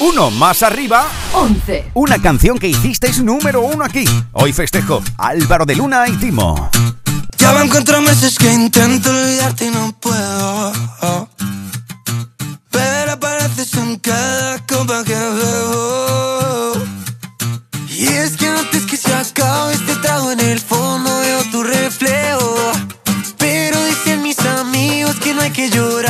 Uno 0.00 0.32
más 0.32 0.64
arriba. 0.64 1.06
11. 1.34 1.92
Una 1.94 2.18
canción 2.18 2.58
que 2.58 2.66
hicisteis 2.66 3.22
número 3.22 3.60
uno 3.60 3.84
aquí. 3.84 4.04
Hoy 4.32 4.52
festejo 4.52 5.00
Álvaro 5.18 5.64
de 5.66 5.76
Luna 5.76 6.08
y 6.08 6.16
Timo. 6.16 6.68
Ya 7.50 7.54
van 7.54 7.68
cuatro 7.68 8.00
meses 8.00 8.38
que 8.38 8.52
intento 8.52 9.10
olvidarte 9.10 9.66
y 9.66 9.70
no 9.70 9.92
puedo. 9.98 10.72
Pero 12.70 13.10
apareces 13.10 13.74
en 13.74 13.96
cada 13.96 14.64
copa 14.68 15.02
que 15.02 15.16
bebo. 15.16 16.74
Y 17.88 18.06
es 18.06 18.36
que 18.36 18.46
antes 18.46 18.84
que 18.86 18.96
se 18.96 19.12
acabe 19.12 19.74
este 19.74 19.96
trago 19.96 20.30
en 20.30 20.38
el 20.38 20.60
fondo 20.60 21.10
veo 21.22 21.42
tu 21.50 21.64
reflejo. 21.64 22.54
Pero 23.36 23.84
dicen 23.84 24.22
mis 24.22 24.38
amigos 24.38 25.16
que 25.16 25.34
no 25.34 25.40
hay 25.40 25.50
que 25.50 25.70
llorarte. 25.70 26.09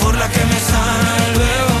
por 0.00 0.16
la 0.16 0.28
que 0.28 0.44
me 0.44 0.60
sana 0.60 1.71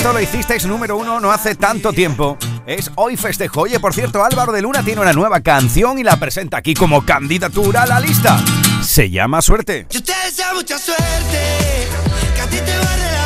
esto 0.00 0.14
lo 0.14 0.20
hicisteis 0.22 0.64
número 0.64 0.96
uno 0.96 1.20
no 1.20 1.30
hace 1.30 1.54
tanto 1.54 1.92
tiempo. 1.92 2.38
Es 2.64 2.90
hoy 2.94 3.18
festejo. 3.18 3.60
Oye, 3.60 3.78
por 3.78 3.92
cierto, 3.92 4.24
Álvaro 4.24 4.50
de 4.50 4.62
Luna 4.62 4.82
tiene 4.82 5.02
una 5.02 5.12
nueva 5.12 5.42
canción 5.42 5.98
y 5.98 6.02
la 6.02 6.16
presenta 6.16 6.56
aquí 6.56 6.72
como 6.72 7.04
candidatura 7.04 7.82
a 7.82 7.86
la 7.86 8.00
lista. 8.00 8.42
Se 8.80 9.10
llama 9.10 9.42
Suerte. 9.42 9.86
Yo 9.90 10.02
te 10.02 10.14
deseo 10.24 10.54
mucha 10.54 10.78
suerte, 10.78 11.86
que 12.34 12.40
a 12.40 12.46
ti 12.46 12.56
te 12.64 12.78
va 12.78 12.96
de 12.96 13.19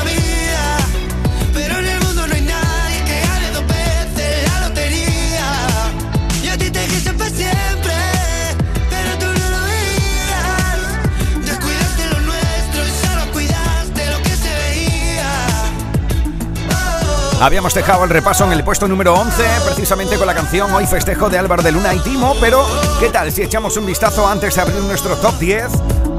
Habíamos 17.45 17.75
dejado 17.75 18.05
el 18.05 18.11
repaso 18.11 18.47
en 18.47 18.53
el 18.53 18.65
puesto 18.65 18.89
número 18.89 19.13
11, 19.13 19.45
precisamente 19.67 20.17
con 20.17 20.27
la 20.27 20.35
canción 20.35 20.73
Hoy 20.73 20.87
Festejo 20.87 21.29
de 21.29 21.39
Álvaro 21.39 21.63
de 21.63 21.73
Luna 21.73 21.93
y 21.93 21.99
Timo, 21.99 22.35
pero 22.41 22.67
¿qué 22.99 23.11
tal 23.11 23.31
si 23.31 23.43
echamos 23.43 23.77
un 23.77 23.85
vistazo 23.85 24.27
antes 24.27 24.55
de 24.55 24.63
abrir 24.63 24.79
nuestro 24.79 25.15
top 25.19 25.39
10? 25.39 25.67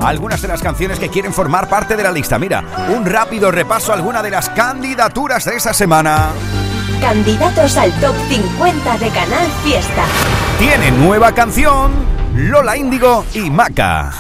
a 0.01 0.07
Algunas 0.07 0.39
de 0.43 0.49
las 0.49 0.61
canciones 0.61 0.99
que 0.99 1.09
quieren 1.09 1.33
formar 1.33 1.67
parte 1.67 1.97
de 1.97 2.03
la 2.03 2.11
lista. 2.11 2.37
Mira, 2.37 2.63
un 2.95 3.07
rápido 3.07 3.49
repaso 3.49 3.91
a 3.91 3.95
alguna 3.95 4.21
de 4.21 4.29
las 4.29 4.49
candidaturas 4.51 5.45
de 5.45 5.55
esa 5.55 5.73
semana. 5.73 6.27
Candidatos 7.01 7.75
al 7.75 7.91
top 7.99 8.15
50 8.29 8.97
de 8.99 9.09
Canal 9.09 9.47
Fiesta. 9.63 10.03
Tiene 10.59 10.91
nueva 10.91 11.31
canción 11.31 11.91
Lola 12.35 12.77
Índigo 12.77 13.25
y 13.33 13.49
Maca. 13.49 14.11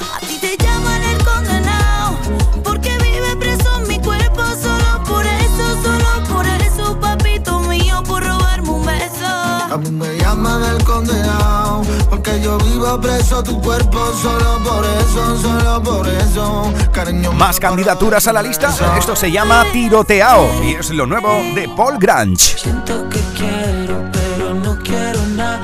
Yo 12.45 12.59
vivo 12.59 13.01
preso 13.01 13.41
tu 13.41 13.59
cuerpo 13.59 13.97
solo 14.21 14.61
por 14.63 14.85
eso, 14.85 15.37
solo 15.41 15.81
por 15.81 16.07
eso. 16.07 16.71
Cariño, 16.91 17.31
Más 17.33 17.59
candidaturas 17.59 18.27
a 18.27 18.33
la 18.33 18.43
lista. 18.43 18.69
Esto 18.99 19.15
se 19.15 19.31
llama 19.31 19.65
Tiroteao 19.73 20.63
y 20.63 20.75
es 20.75 20.91
lo 20.91 21.07
nuevo 21.07 21.41
de 21.55 21.67
Paul 21.75 21.97
Grange. 21.97 22.59
Siento 22.59 23.09
que 23.09 23.19
quiero, 23.35 24.11
pero 24.11 24.53
no 24.53 24.77
quiero 24.83 25.25
nada. 25.35 25.59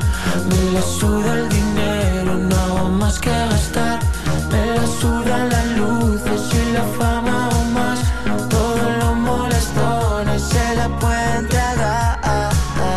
Me 0.48 0.72
la 0.72 0.82
suda 0.82 1.34
el 1.34 1.48
dinero, 1.48 2.34
no 2.34 2.56
hago 2.56 2.88
más 2.88 3.20
que 3.20 3.30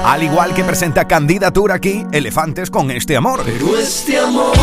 Al 0.06 0.22
igual 0.22 0.54
que 0.54 0.64
presenta 0.64 1.08
candidatura 1.08 1.74
aquí, 1.74 2.06
Elefantes 2.12 2.70
con 2.70 2.92
este 2.92 3.18
amor. 3.18 3.42
Pero 3.44 3.76
este 3.76 4.20
amor 4.20 4.54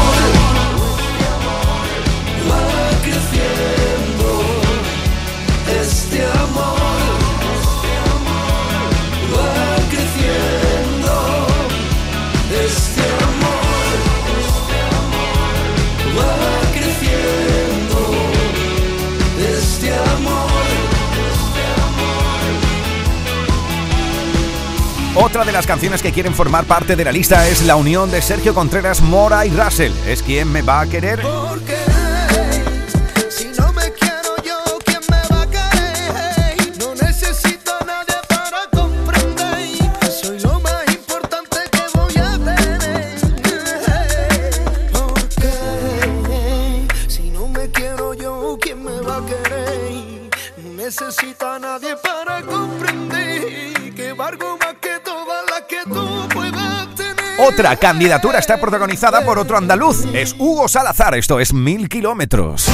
Otra 25.14 25.44
de 25.44 25.52
las 25.52 25.66
canciones 25.66 26.00
que 26.02 26.10
quieren 26.10 26.32
formar 26.34 26.64
parte 26.64 26.96
de 26.96 27.04
la 27.04 27.12
lista 27.12 27.46
es 27.46 27.66
la 27.66 27.76
unión 27.76 28.10
de 28.10 28.22
Sergio 28.22 28.54
Contreras, 28.54 29.02
Mora 29.02 29.44
y 29.44 29.50
Russell. 29.50 29.92
¿Es 30.06 30.22
quien 30.22 30.50
me 30.50 30.62
va 30.62 30.80
a 30.80 30.86
querer? 30.86 31.20
Si 31.20 31.71
Otra 57.52 57.76
candidatura 57.76 58.38
está 58.38 58.58
protagonizada 58.58 59.20
por 59.26 59.38
otro 59.38 59.58
andaluz. 59.58 60.06
Es 60.14 60.34
Hugo 60.38 60.68
Salazar. 60.68 61.14
Esto 61.14 61.38
es 61.38 61.52
Mil 61.52 61.90
Kilómetros. 61.90 62.66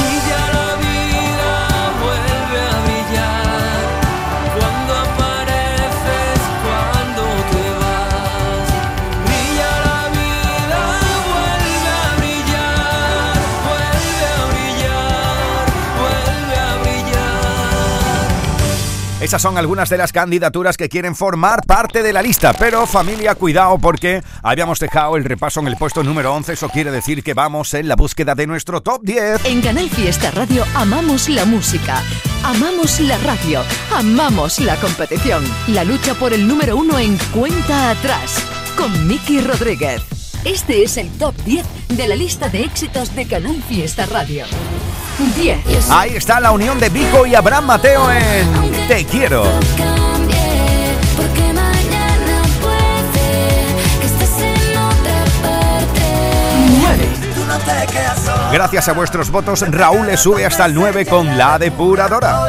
Esas 19.29 19.43
son 19.43 19.59
algunas 19.59 19.89
de 19.89 19.97
las 19.99 20.11
candidaturas 20.11 20.75
que 20.75 20.89
quieren 20.89 21.15
formar 21.15 21.61
parte 21.67 22.01
de 22.01 22.11
la 22.13 22.23
lista. 22.23 22.51
Pero 22.53 22.87
familia, 22.87 23.35
cuidado 23.35 23.77
porque 23.77 24.23
habíamos 24.41 24.79
dejado 24.79 25.17
el 25.17 25.23
repaso 25.23 25.59
en 25.59 25.67
el 25.67 25.77
puesto 25.77 26.03
número 26.03 26.33
11. 26.33 26.53
Eso 26.53 26.67
quiere 26.67 26.89
decir 26.89 27.21
que 27.21 27.35
vamos 27.35 27.75
en 27.75 27.87
la 27.87 27.95
búsqueda 27.95 28.33
de 28.33 28.47
nuestro 28.47 28.81
top 28.81 29.03
10. 29.03 29.45
En 29.45 29.61
Canal 29.61 29.87
Fiesta 29.91 30.31
Radio 30.31 30.65
amamos 30.73 31.29
la 31.29 31.45
música, 31.45 32.01
amamos 32.43 32.99
la 33.01 33.19
radio, 33.19 33.61
amamos 33.93 34.57
la 34.61 34.75
competición. 34.77 35.43
La 35.67 35.83
lucha 35.83 36.15
por 36.15 36.33
el 36.33 36.47
número 36.47 36.75
uno 36.75 36.97
en 36.97 37.15
cuenta 37.31 37.91
atrás 37.91 38.43
con 38.75 39.07
Miki 39.07 39.41
Rodríguez. 39.41 40.01
Este 40.43 40.81
es 40.81 40.97
el 40.97 41.07
top 41.19 41.35
10 41.45 41.67
de 41.89 42.07
la 42.07 42.15
lista 42.15 42.49
de 42.49 42.63
éxitos 42.63 43.15
de 43.15 43.27
Canal 43.27 43.61
Fiesta 43.61 44.07
Radio. 44.07 44.45
10. 45.35 45.89
Ahí 45.89 46.15
está 46.15 46.39
la 46.39 46.51
unión 46.51 46.79
de 46.79 46.89
Vico 46.89 47.25
y 47.25 47.35
Abraham 47.35 47.65
Mateo 47.65 48.11
en 48.11 48.87
Te 48.87 49.05
Quiero. 49.05 49.43
Gracias 58.51 58.87
a 58.87 58.93
vuestros 58.93 59.29
votos, 59.29 59.63
Raúl 59.69 60.07
le 60.07 60.17
sube 60.17 60.45
hasta 60.45 60.65
el 60.65 60.73
9 60.73 61.05
con 61.05 61.37
La 61.37 61.59
Depuradora. 61.59 62.39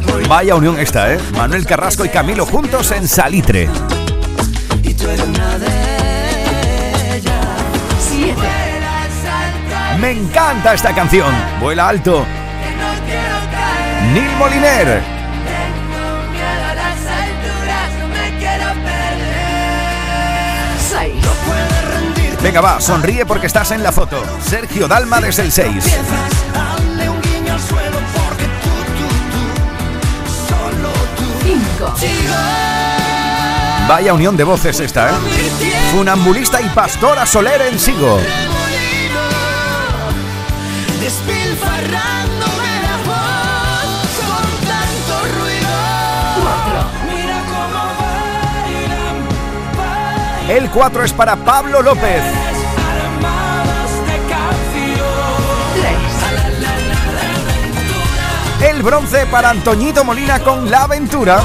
Por 0.00 0.28
Vaya 0.28 0.54
unión 0.54 0.78
esta, 0.78 1.12
¿eh? 1.12 1.18
Manuel 1.36 1.66
Carrasco 1.66 2.04
y 2.04 2.08
Camilo 2.08 2.46
juntos 2.46 2.90
en 2.92 3.08
Salitre. 3.08 3.68
y 4.82 4.94
tú 4.94 5.08
eres 5.08 5.26
una 5.26 5.58
de 5.58 5.91
Me 10.02 10.10
encanta 10.10 10.74
esta 10.74 10.92
canción. 10.92 11.32
Vuela 11.60 11.88
alto. 11.88 12.26
Neil 14.12 14.36
Moliner. 14.36 15.00
Tengo 15.46 16.22
miedo 16.32 16.64
a 16.68 16.74
las 16.74 16.98
alturas, 17.06 17.92
no 18.00 18.08
me 18.08 18.36
quiero 18.36 18.64
perder. 18.82 19.94
6. 20.90 21.24
No 21.24 21.30
puedes 21.46 21.84
rendir. 21.94 22.36
Venga, 22.42 22.60
va, 22.60 22.80
sonríe 22.80 23.24
porque 23.24 23.46
estás 23.46 23.70
en 23.70 23.84
la 23.84 23.92
foto. 23.92 24.24
Sergio 24.44 24.88
Dalma 24.88 25.20
desde 25.20 25.42
el 25.42 25.52
6. 25.52 25.72
Hazle 25.72 27.08
un 27.08 27.22
guiño 27.22 27.52
al 27.52 27.60
suelo 27.60 27.98
porque 28.12 28.46
tú, 28.60 28.70
tú, 28.98 29.06
tú, 29.30 30.32
solo 30.48 30.90
tú. 31.16 31.26
5. 31.44 31.94
Vaya 33.86 34.12
unión 34.14 34.36
de 34.36 34.42
voces 34.42 34.80
esta, 34.80 35.10
¿eh? 35.10 35.14
Funambulista 35.92 36.60
y 36.60 36.68
Pastora 36.70 37.24
Soler 37.24 37.62
en 37.62 37.78
Sigo. 37.78 38.18
Despilfarrándome 41.02 42.70
la 42.80 42.96
voz 43.04 43.90
con 44.22 44.46
tanto 44.68 45.14
ruido. 45.36 45.74
Mira 47.08 47.38
cómo 47.50 47.82
bailan, 47.98 49.16
bailan. 49.76 50.56
El 50.62 50.70
4 50.70 51.02
es 51.02 51.12
para 51.12 51.34
Pablo 51.34 51.82
López. 51.82 52.22
De 54.06 54.18
canción. 54.28 55.02
3. 58.60 58.70
El 58.70 58.82
bronce 58.84 59.26
para 59.26 59.50
Antoñito 59.50 60.04
Molina 60.04 60.38
con 60.38 60.70
La 60.70 60.84
Aventura. 60.84 61.42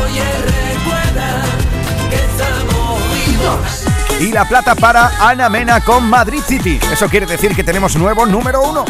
Y 4.20 4.32
la 4.32 4.46
plata 4.46 4.76
para 4.76 5.12
Ana 5.20 5.50
Mena 5.50 5.82
con 5.82 6.08
Madrid 6.08 6.44
City. 6.46 6.80
Eso 6.92 7.10
quiere 7.10 7.26
decir 7.26 7.56
que 7.56 7.64
tenemos 7.64 7.96
nuevo 7.96 8.28
número 8.28 8.62
uno. 8.62 8.86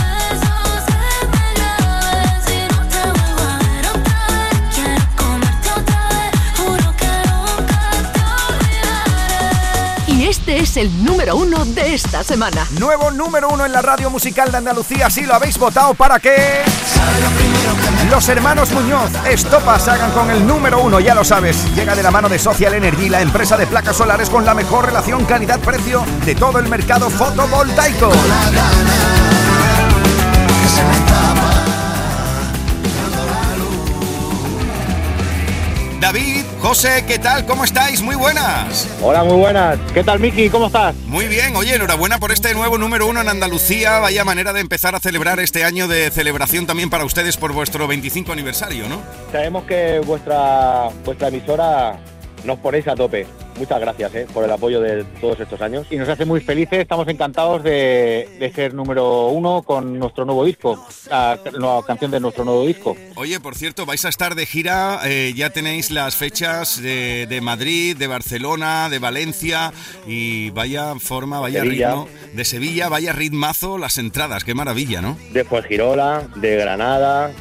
Es 10.57 10.75
el 10.77 11.03
número 11.03 11.35
uno 11.35 11.63
de 11.65 11.93
esta 11.93 12.23
semana. 12.23 12.65
Nuevo 12.79 13.11
número 13.11 13.49
uno 13.49 13.65
en 13.65 13.71
la 13.71 13.81
radio 13.83 14.09
musical 14.09 14.51
de 14.51 14.57
Andalucía. 14.57 15.07
Si 15.09 15.21
lo 15.21 15.35
habéis 15.35 15.57
votado 15.57 15.93
para 15.93 16.19
que 16.19 16.63
los 18.09 18.27
hermanos 18.27 18.71
Muñoz 18.71 19.11
Estopa 19.29 19.75
hagan 19.75 20.11
con 20.11 20.31
el 20.31 20.47
número 20.47 20.81
uno, 20.81 20.99
ya 20.99 21.13
lo 21.13 21.23
sabes. 21.23 21.63
Llega 21.75 21.95
de 21.95 22.01
la 22.01 22.09
mano 22.09 22.27
de 22.27 22.39
Social 22.39 22.73
Energy, 22.73 23.07
la 23.09 23.21
empresa 23.21 23.55
de 23.55 23.67
placas 23.67 23.97
solares 23.97 24.31
con 24.31 24.45
la 24.45 24.55
mejor 24.55 24.85
relación 24.85 25.25
calidad-precio 25.25 26.03
de 26.25 26.33
todo 26.33 26.57
el 26.57 26.67
mercado 26.67 27.09
fotovoltaico. 27.11 28.09
David, 35.99 36.45
José, 36.61 37.05
¿qué 37.07 37.19
tal? 37.19 37.45
¿Cómo 37.45 37.63
estáis? 37.63 38.01
Muy 38.01 38.15
buenas. 38.15 38.87
Hola, 39.01 39.23
muy 39.23 39.37
buenas. 39.37 39.77
¿Qué 39.93 40.03
tal, 40.03 40.19
Miki? 40.19 40.49
¿Cómo 40.49 40.67
estás? 40.67 40.95
Muy 41.05 41.27
bien, 41.27 41.55
oye, 41.55 41.75
enhorabuena 41.75 42.17
por 42.17 42.31
este 42.31 42.53
nuevo 42.55 42.77
número 42.77 43.05
uno 43.07 43.21
en 43.21 43.29
Andalucía. 43.29 43.99
Vaya 43.99 44.25
manera 44.25 44.53
de 44.53 44.61
empezar 44.61 44.95
a 44.95 44.99
celebrar 44.99 45.39
este 45.39 45.63
año 45.63 45.87
de 45.87 46.09
celebración 46.09 46.65
también 46.65 46.89
para 46.89 47.05
ustedes 47.05 47.37
por 47.37 47.53
vuestro 47.53 47.87
25 47.87 48.31
aniversario, 48.31 48.89
¿no? 48.89 49.01
Sabemos 49.31 49.65
que 49.65 49.99
vuestra, 49.99 50.89
vuestra 51.05 51.27
emisora 51.27 51.99
nos 52.43 52.57
ponéis 52.57 52.87
a 52.87 52.95
tope. 52.95 53.27
Muchas 53.57 53.79
gracias 53.79 54.13
eh, 54.15 54.27
por 54.33 54.43
el 54.43 54.51
apoyo 54.51 54.79
de 54.81 55.03
todos 55.19 55.39
estos 55.39 55.59
años. 55.61 55.87
Y 55.89 55.95
nos 55.97 56.07
hace 56.09 56.25
muy 56.25 56.41
felices, 56.41 56.79
estamos 56.79 57.07
encantados 57.07 57.63
de, 57.63 58.29
de 58.39 58.51
ser 58.53 58.73
número 58.73 59.27
uno 59.27 59.63
con 59.63 59.97
nuestro 59.97 60.25
nuevo 60.25 60.45
disco, 60.45 60.85
la 61.09 61.39
nueva 61.57 61.85
canción 61.85 62.11
de 62.11 62.19
nuestro 62.19 62.45
nuevo 62.45 62.65
disco. 62.65 62.95
Oye, 63.15 63.39
por 63.39 63.55
cierto, 63.55 63.85
vais 63.85 64.05
a 64.05 64.09
estar 64.09 64.35
de 64.35 64.45
gira, 64.45 64.99
eh, 65.05 65.33
ya 65.35 65.49
tenéis 65.49 65.89
las 65.91 66.15
fechas 66.15 66.81
de, 66.81 67.25
de 67.27 67.41
Madrid, 67.41 67.97
de 67.97 68.07
Barcelona, 68.07 68.89
de 68.89 68.99
Valencia 68.99 69.71
y 70.05 70.49
vaya 70.51 70.93
forma, 70.99 71.39
vaya 71.39 71.61
Sevilla. 71.61 71.87
ritmo. 71.89 72.07
De 72.33 72.45
Sevilla, 72.45 72.89
vaya 72.89 73.13
ritmazo 73.13 73.77
las 73.77 73.97
entradas, 73.97 74.43
qué 74.43 74.53
maravilla, 74.53 75.01
¿no? 75.01 75.17
De 75.31 75.43
Fuengirola, 75.43 76.27
de 76.35 76.55
Granada. 76.57 77.31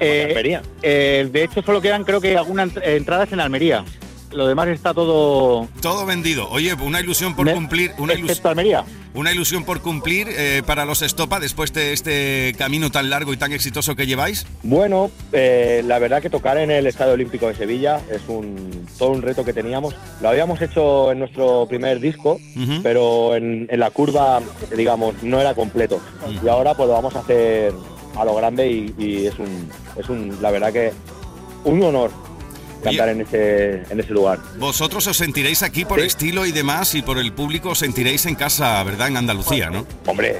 Eh, 0.00 0.60
eh, 0.82 1.28
de 1.30 1.44
hecho, 1.44 1.62
solo 1.62 1.80
quedan 1.80 2.04
creo 2.04 2.20
que 2.20 2.36
algunas 2.36 2.74
ent- 2.74 2.82
entradas 2.84 3.32
en 3.32 3.40
Almería. 3.40 3.84
Lo 4.32 4.46
demás 4.46 4.68
está 4.68 4.92
todo... 4.92 5.68
Todo 5.80 6.04
vendido. 6.04 6.48
Oye, 6.50 6.74
una 6.74 7.00
ilusión 7.00 7.34
por 7.36 7.46
Me- 7.46 7.54
cumplir, 7.54 7.92
una, 7.98 8.12
excepto 8.12 8.48
Almería. 8.48 8.84
una 9.14 9.32
ilusión 9.32 9.64
por 9.64 9.80
cumplir 9.80 10.26
eh, 10.30 10.62
para 10.66 10.84
los 10.84 11.00
Estopa 11.02 11.38
después 11.40 11.72
de 11.72 11.92
este 11.92 12.54
camino 12.58 12.90
tan 12.90 13.08
largo 13.08 13.32
y 13.32 13.36
tan 13.36 13.52
exitoso 13.52 13.94
que 13.94 14.06
lleváis. 14.06 14.46
Bueno, 14.62 15.10
eh, 15.32 15.82
la 15.86 15.98
verdad 15.98 16.20
que 16.20 16.28
tocar 16.28 16.58
en 16.58 16.70
el 16.70 16.86
Estadio 16.86 17.12
Olímpico 17.14 17.46
de 17.48 17.54
Sevilla 17.54 18.00
es 18.10 18.22
un, 18.28 18.86
todo 18.98 19.10
un 19.10 19.22
reto 19.22 19.44
que 19.44 19.52
teníamos. 19.52 19.94
Lo 20.20 20.28
habíamos 20.28 20.60
hecho 20.60 21.12
en 21.12 21.20
nuestro 21.20 21.66
primer 21.68 22.00
disco, 22.00 22.38
pero 22.82 23.36
en, 23.36 23.68
en 23.70 23.80
la 23.80 23.90
curva, 23.90 24.40
digamos, 24.76 25.22
no 25.22 25.40
era 25.40 25.54
completo. 25.54 26.00
Y 26.42 26.48
ahora 26.48 26.74
pues 26.74 26.88
lo 26.88 26.94
vamos 26.94 27.14
a 27.14 27.20
hacer 27.20 27.72
a 28.16 28.24
lo 28.24 28.34
grande 28.34 28.68
y, 28.70 28.94
y 28.98 29.26
es, 29.26 29.38
un, 29.38 29.68
es 29.96 30.08
un, 30.08 30.36
la 30.42 30.50
verdad 30.50 30.72
que 30.72 30.92
un 31.64 31.82
honor 31.82 32.10
cantar 32.86 33.08
en 33.10 33.20
ese, 33.22 33.82
en 33.90 34.00
ese 34.00 34.12
lugar. 34.12 34.38
Vosotros 34.58 35.06
os 35.06 35.16
sentiréis 35.16 35.62
aquí 35.62 35.84
por 35.84 36.00
estilo 36.00 36.46
y 36.46 36.52
demás 36.52 36.94
y 36.94 37.02
por 37.02 37.18
el 37.18 37.32
público 37.32 37.70
os 37.70 37.78
sentiréis 37.78 38.26
en 38.26 38.34
casa, 38.34 38.82
¿verdad? 38.84 39.08
En 39.08 39.16
Andalucía, 39.16 39.70
¿no? 39.70 39.86
Hombre, 40.06 40.36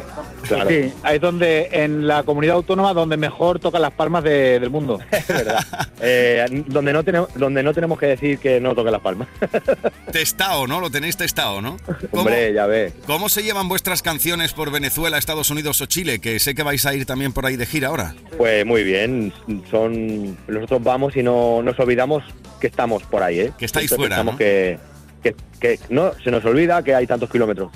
Claro. 0.47 0.71
Sí, 0.71 0.93
ahí 1.03 1.17
es 1.17 1.21
donde, 1.21 1.69
en 1.73 2.07
la 2.07 2.23
comunidad 2.23 2.55
autónoma, 2.55 2.95
donde 2.95 3.17
mejor 3.17 3.59
tocan 3.59 3.83
las 3.83 3.91
palmas 3.93 4.23
de- 4.23 4.61
del 4.61 4.71
mundo. 4.71 5.01
Es 5.11 5.27
verdad. 5.27 5.59
Eh, 6.01 6.63
donde, 6.69 6.93
no 6.93 7.03
tenemos, 7.03 7.29
donde 7.35 7.63
no 7.65 7.75
tenemos 7.75 7.99
que 7.99 8.07
decir 8.07 8.39
que 8.39 8.61
no 8.61 8.73
toque 8.75 8.93
las 8.93 9.01
palmas. 9.01 9.27
Testao, 10.13 10.67
¿no? 10.69 10.81
Lo 10.81 10.89
tenéis 10.91 11.17
testado, 11.17 11.61
¿no? 11.61 11.77
¿Cómo, 12.11 12.23
Hombre, 12.23 12.53
ya 12.53 12.67
ves. 12.67 12.93
¿Cómo 13.07 13.29
se 13.29 13.43
llevan 13.43 13.69
vuestras 13.69 14.03
canciones 14.03 14.53
por 14.53 14.71
Venezuela, 14.71 15.19
Estados 15.19 15.51
Unidos 15.51 15.81
o 15.81 15.87
Chile? 15.87 16.21
Que 16.21 16.39
sé 16.39 16.55
que 16.55 16.63
vais 16.63 16.85
a 16.87 16.95
ir 16.95 17.07
también 17.07 17.33
por 17.33 17.45
ahí 17.47 17.57
de 17.57 17.67
gira 17.67 17.89
ahora. 17.89 18.15
Pues 18.37 18.65
muy 18.65 18.85
bien, 18.85 19.33
son 19.71 20.37
nosotros 20.47 20.83
vamos 20.83 21.17
y 21.17 21.23
no 21.23 21.63
nos 21.63 21.79
olvidamos 21.81 22.23
que 22.61 22.67
estamos 22.67 23.03
por 23.05 23.23
ahí, 23.23 23.41
¿eh? 23.41 23.53
Que 23.59 23.67
estáis 23.67 23.89
Siempre 23.89 24.15
fuera, 24.15 24.37
que, 24.37 24.79
que, 25.23 25.35
que 25.61 25.79
no 25.91 26.13
se 26.23 26.31
nos 26.31 26.45
olvida 26.45 26.83
que 26.83 26.95
hay 26.95 27.07
tantos 27.07 27.31
kilómetros. 27.31 27.71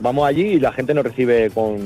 Vamos 0.00 0.28
allí 0.28 0.42
y 0.42 0.60
la 0.60 0.72
gente 0.72 0.94
nos 0.94 1.04
recibe 1.04 1.50
con, 1.50 1.78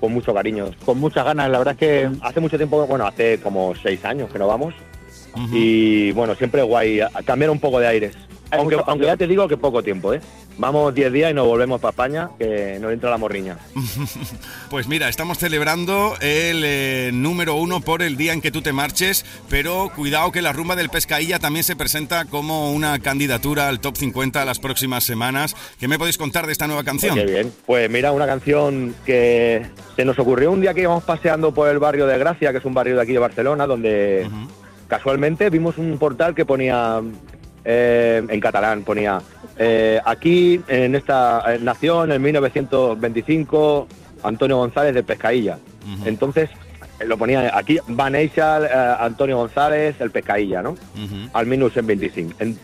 con 0.00 0.12
mucho 0.12 0.34
cariño. 0.34 0.70
Con 0.84 0.98
muchas 0.98 1.24
ganas, 1.24 1.50
la 1.50 1.58
verdad 1.58 1.74
es 1.74 1.78
que 1.78 2.10
hace 2.22 2.40
mucho 2.40 2.56
tiempo, 2.56 2.86
bueno, 2.86 3.06
hace 3.06 3.38
como 3.40 3.74
seis 3.80 4.04
años 4.04 4.30
que 4.30 4.38
no 4.38 4.48
vamos. 4.48 4.74
Y 5.50 6.12
bueno, 6.12 6.34
siempre 6.34 6.62
guay, 6.62 7.00
cambiar 7.24 7.50
un 7.50 7.60
poco 7.60 7.78
de 7.80 7.86
aires. 7.86 8.16
Hay 8.50 8.58
Aunque, 8.58 8.78
aunque 8.86 9.06
ya 9.06 9.16
te 9.16 9.26
digo 9.26 9.48
que 9.48 9.56
poco 9.56 9.82
tiempo, 9.82 10.12
¿eh? 10.12 10.20
Vamos 10.58 10.94
10 10.94 11.12
días 11.12 11.30
y 11.30 11.34
nos 11.34 11.46
volvemos 11.46 11.80
para 11.80 11.90
España, 11.90 12.30
que 12.38 12.78
nos 12.80 12.92
entra 12.92 13.10
la 13.10 13.18
morriña. 13.18 13.58
Pues 14.70 14.88
mira, 14.88 15.10
estamos 15.10 15.36
celebrando 15.36 16.14
el 16.22 16.62
eh, 16.64 17.10
número 17.12 17.56
uno 17.56 17.82
por 17.82 18.00
el 18.00 18.16
día 18.16 18.32
en 18.32 18.40
que 18.40 18.50
tú 18.50 18.62
te 18.62 18.72
marches, 18.72 19.26
pero 19.50 19.90
cuidado 19.94 20.32
que 20.32 20.40
la 20.40 20.54
rumba 20.54 20.76
del 20.76 20.88
Pescailla 20.88 21.38
también 21.38 21.62
se 21.62 21.76
presenta 21.76 22.24
como 22.24 22.72
una 22.72 22.98
candidatura 22.98 23.68
al 23.68 23.80
top 23.80 23.98
50 23.98 24.42
las 24.46 24.58
próximas 24.60 25.04
semanas. 25.04 25.54
¿Qué 25.78 25.88
me 25.88 25.98
podéis 25.98 26.16
contar 26.16 26.46
de 26.46 26.52
esta 26.52 26.66
nueva 26.66 26.84
canción? 26.84 27.14
Pues 27.14 27.26
qué 27.26 27.32
bien. 27.32 27.52
Pues 27.66 27.90
mira, 27.90 28.12
una 28.12 28.26
canción 28.26 28.94
que 29.04 29.66
se 29.94 30.06
nos 30.06 30.18
ocurrió 30.18 30.50
un 30.50 30.62
día 30.62 30.72
que 30.72 30.80
íbamos 30.80 31.04
paseando 31.04 31.52
por 31.52 31.68
el 31.68 31.78
barrio 31.78 32.06
de 32.06 32.16
Gracia, 32.16 32.50
que 32.52 32.58
es 32.58 32.64
un 32.64 32.72
barrio 32.72 32.96
de 32.96 33.02
aquí 33.02 33.12
de 33.12 33.18
Barcelona, 33.18 33.66
donde 33.66 34.26
casualmente 34.88 35.50
vimos 35.50 35.78
un 35.78 35.98
portal 35.98 36.34
que 36.34 36.44
ponía 36.46 37.02
eh, 37.64 38.22
en 38.28 38.40
catalán, 38.40 38.82
ponía 38.82 39.20
eh, 39.58 40.00
aquí 40.04 40.60
en 40.68 40.94
esta 40.94 41.42
eh, 41.54 41.58
nació 41.60 42.04
en 42.04 42.20
1925 42.22 43.88
Antonio 44.22 44.56
González 44.58 44.94
de 44.94 45.02
Pescailla. 45.02 45.58
Entonces 46.04 46.50
eh, 47.00 47.04
lo 47.06 47.16
ponía 47.18 47.56
aquí 47.56 47.78
va 47.90 48.08
néixer 48.10 48.64
eh, 48.64 48.94
Antonio 49.00 49.36
González 49.38 49.96
el 50.00 50.10
Pescailla, 50.10 50.62
¿no? 50.62 50.76
al 51.32 51.46
1925. 51.46 52.34
En- 52.38 52.58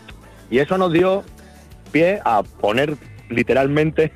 y 0.51 0.59
eso 0.59 0.77
nos 0.77 0.91
dio 0.91 1.23
pie 1.91 2.19
a 2.25 2.41
poner 2.43 2.95
literalmente 3.29 4.11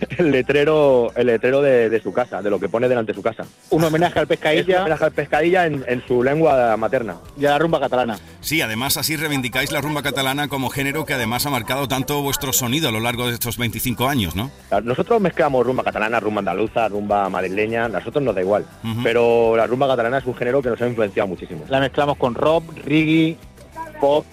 el 0.18 0.30
letrero, 0.30 1.12
el 1.14 1.26
letrero 1.26 1.62
de, 1.62 1.88
de 1.90 2.00
su 2.02 2.12
casa, 2.12 2.42
de 2.42 2.50
lo 2.50 2.58
que 2.60 2.68
pone 2.68 2.88
delante 2.88 3.12
de 3.12 3.16
su 3.16 3.22
casa. 3.22 3.44
un 3.70 3.84
homenaje 3.84 4.18
al 4.18 4.24
un 4.24 4.28
pescadilla 4.28 4.80
homenaje 4.82 5.04
al 5.04 5.12
pescadilla 5.12 5.66
en, 5.66 5.84
en 5.88 6.02
su 6.06 6.22
lengua 6.22 6.76
materna. 6.76 7.16
y 7.38 7.46
a 7.46 7.50
la 7.50 7.58
rumba 7.58 7.80
catalana. 7.80 8.18
Sí, 8.40 8.60
además 8.60 8.96
así 8.96 9.16
reivindicáis 9.16 9.72
la 9.72 9.80
rumba 9.80 10.02
catalana 10.02 10.48
como 10.48 10.68
género 10.70 11.04
que 11.04 11.14
además 11.14 11.46
ha 11.46 11.50
marcado 11.50 11.88
tanto 11.88 12.22
vuestro 12.22 12.52
sonido 12.52 12.88
a 12.88 12.92
lo 12.92 13.00
largo 13.00 13.26
de 13.26 13.34
estos 13.34 13.58
25 13.58 14.08
años, 14.08 14.36
¿no? 14.36 14.50
Nosotros 14.82 15.20
mezclamos 15.20 15.66
rumba 15.66 15.84
catalana, 15.84 16.20
rumba 16.20 16.40
andaluza, 16.40 16.88
rumba 16.88 17.28
madrileña, 17.28 17.86
a 17.86 17.88
nosotros 17.88 18.22
nos 18.22 18.34
da 18.34 18.40
igual. 18.40 18.64
Pero 19.02 19.56
la 19.56 19.66
rumba 19.66 19.86
catalana 19.88 20.18
es 20.18 20.26
un 20.26 20.34
género 20.34 20.62
que 20.62 20.70
nos 20.70 20.80
ha 20.80 20.86
influenciado 20.86 21.26
muchísimo. 21.28 21.64
La 21.68 21.80
mezclamos 21.80 22.16
con 22.16 22.34
rock, 22.34 22.64
reggae, 22.84 23.36
pop, 24.00 24.24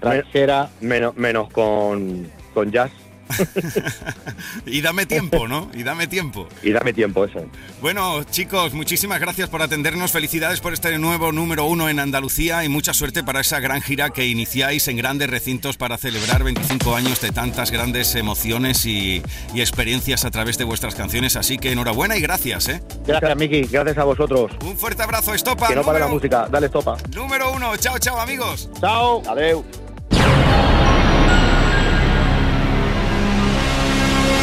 ranchera. 0.00 0.68
Menos, 0.80 1.16
menos 1.16 1.50
con, 1.50 2.28
con 2.54 2.70
jazz. 2.70 2.90
Y 4.66 4.80
dame 4.80 5.06
tiempo, 5.06 5.48
¿no? 5.48 5.70
Y 5.74 5.82
dame 5.82 6.06
tiempo. 6.06 6.48
Y 6.62 6.72
dame 6.72 6.92
tiempo, 6.92 7.24
eso. 7.24 7.44
Bueno, 7.80 8.24
chicos, 8.24 8.74
muchísimas 8.74 9.20
gracias 9.20 9.48
por 9.48 9.62
atendernos. 9.62 10.12
Felicidades 10.12 10.60
por 10.60 10.72
este 10.72 10.98
nuevo 10.98 11.32
número 11.32 11.64
uno 11.64 11.88
en 11.88 11.98
Andalucía 11.98 12.64
y 12.64 12.68
mucha 12.68 12.94
suerte 12.94 13.22
para 13.22 13.40
esa 13.40 13.60
gran 13.60 13.82
gira 13.82 14.10
que 14.10 14.26
iniciáis 14.26 14.88
en 14.88 14.96
grandes 14.96 15.30
recintos 15.30 15.76
para 15.76 15.98
celebrar 15.98 16.44
25 16.44 16.94
años 16.94 17.20
de 17.20 17.30
tantas 17.32 17.70
grandes 17.70 18.14
emociones 18.14 18.86
y, 18.86 19.22
y 19.54 19.60
experiencias 19.60 20.24
a 20.24 20.30
través 20.30 20.58
de 20.58 20.64
vuestras 20.64 20.94
canciones. 20.94 21.36
Así 21.36 21.58
que 21.58 21.72
enhorabuena 21.72 22.16
y 22.16 22.20
gracias, 22.20 22.68
¿eh? 22.68 22.82
Gracias, 23.06 23.36
Miki. 23.36 23.62
Gracias 23.62 23.98
a 23.98 24.04
vosotros. 24.04 24.52
Un 24.64 24.76
fuerte 24.76 25.02
abrazo, 25.02 25.34
Estopa. 25.34 25.68
Que 25.68 25.74
no 25.76 25.82
para 25.82 25.98
la 26.00 26.04
número, 26.06 26.16
música. 26.20 26.48
Dale, 26.50 26.66
estopa. 26.66 26.96
número 27.14 27.52
uno. 27.52 27.76
Chao, 27.76 27.98
chao, 27.98 28.18
amigos. 28.20 28.68
Chao. 28.80 29.22
Adeu. 29.28 29.81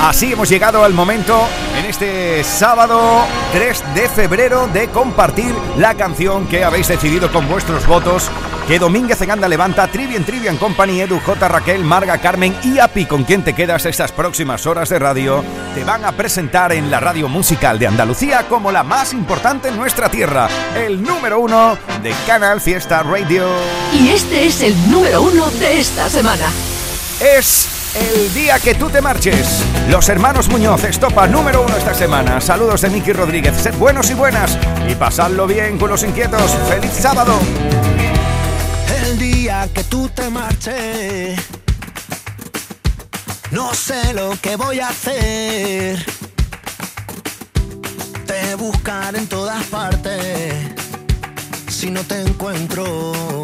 Así 0.02 0.32
hemos 0.32 0.47
llegado 0.47 0.86
al 0.86 0.93
momento 0.93 1.45
en 1.78 1.86
este 1.86 2.41
sábado 2.45 3.26
3 3.52 3.84
de 3.95 4.08
febrero 4.08 4.68
de 4.68 4.88
compartir 4.88 5.54
la 5.78 5.93
canción 5.95 6.47
que 6.47 6.64
habéis 6.64 6.88
decidido 6.88 7.30
con 7.34 7.50
vuestros 7.50 7.86
votos. 7.86 8.32
Que 8.66 8.80
Domínguez 8.80 9.22
en 9.22 9.32
Anda 9.32 9.50
levanta, 9.50 9.88
Trivian 9.88 10.24
Trivian 10.24 10.56
Company, 10.56 11.02
Edu 11.02 11.20
J. 11.20 11.47
Raquel, 11.50 11.84
Marga 11.84 12.18
Carmen 12.20 12.56
y 12.64 12.80
Api, 12.80 13.08
con 13.08 13.26
quien 13.26 13.43
te 13.43 13.54
quedas 13.54 13.86
estas 13.86 14.14
próximas 14.14 14.66
horas 14.66 14.88
de 14.88 15.00
radio, 15.00 15.43
te 15.76 15.84
van 15.84 16.06
a 16.06 16.14
presentar 16.14 16.72
en 16.72 16.89
la 16.89 17.02
radio 17.02 17.28
musical 17.28 17.78
de 17.78 17.88
Andalucía 17.88 18.45
como 18.47 18.72
la 18.72 18.84
más 18.84 19.12
importante 19.12 19.68
en 19.68 19.76
nuestra 19.76 20.10
tierra, 20.10 20.47
el 20.78 21.04
número 21.04 21.39
uno 21.39 21.78
de 22.02 22.14
Canal 22.26 22.62
Fiesta 22.62 23.04
Radio. 23.04 23.47
Y 23.91 24.10
este 24.10 24.45
es 24.45 24.62
el 24.62 24.89
número 24.89 25.24
uno 25.24 25.50
de 25.50 25.80
esta 25.80 26.08
semana. 26.10 26.45
Es 27.20 27.78
el 27.95 28.33
día 28.33 28.59
que 28.59 28.75
tú 28.75 28.89
te 28.89 29.01
marches. 29.01 29.63
Los 29.89 30.09
hermanos 30.09 30.49
Muñoz, 30.49 30.83
estopa 30.83 31.27
número 31.27 31.63
uno 31.63 31.75
esta 31.77 31.93
semana. 31.93 32.39
Saludos 32.39 32.81
de 32.81 32.89
Miki 32.89 33.13
Rodríguez. 33.13 33.55
Sed 33.57 33.73
buenos 33.75 34.09
y 34.11 34.13
buenas 34.13 34.57
y 34.87 34.95
pasadlo 34.95 35.47
bien 35.47 35.77
con 35.77 35.89
los 35.89 36.03
inquietos. 36.03 36.51
¡Feliz 36.69 36.91
sábado! 36.93 37.39
El 39.03 39.17
día 39.17 39.67
que 39.73 39.83
tú 39.83 40.09
te 40.09 40.29
marches, 40.29 41.39
no 43.51 43.73
sé 43.73 44.13
lo 44.13 44.37
que 44.41 44.55
voy 44.55 44.79
a 44.79 44.89
hacer. 44.89 46.05
Te 48.25 48.55
buscaré 48.55 49.17
en 49.17 49.27
todas 49.27 49.63
partes. 49.65 50.53
Si 51.67 51.89
no 51.89 52.03
te 52.03 52.21
encuentro, 52.21 53.43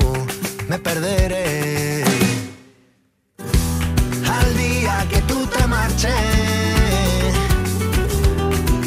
me 0.68 0.78
perderé. 0.78 2.05
Día 4.86 5.08
que 5.10 5.20
tú 5.22 5.48
te 5.48 5.66
marches, 5.66 6.14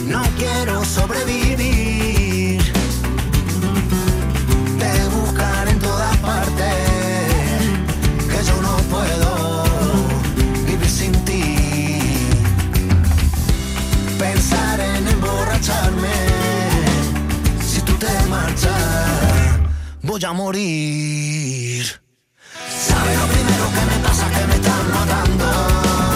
no 0.07 0.23
quiero 0.39 0.85
sobrevivir. 0.85 2.63
Te 4.79 5.09
buscaré 5.17 5.73
en 5.73 5.81
todas 5.81 6.17
partes, 6.19 6.77
que 8.31 8.45
yo 8.49 8.63
no 8.63 8.77
puedo 8.95 9.65
vivir 10.69 10.89
sin 10.89 11.13
ti. 11.25 11.43
Pensar 14.21 14.79
en 14.79 15.09
emborracharme, 15.09 16.17
si 17.67 17.81
tú 17.81 17.95
te 17.95 18.13
marchas, 18.29 19.59
voy 20.03 20.25
a 20.25 20.33
morir. 20.33 22.08
Que 24.39 24.47
me 24.47 24.55
están 24.55 24.91
matando. 24.93 26.08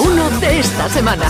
uno 0.00 0.30
de 0.40 0.60
esta 0.60 0.88
semana. 0.88 1.26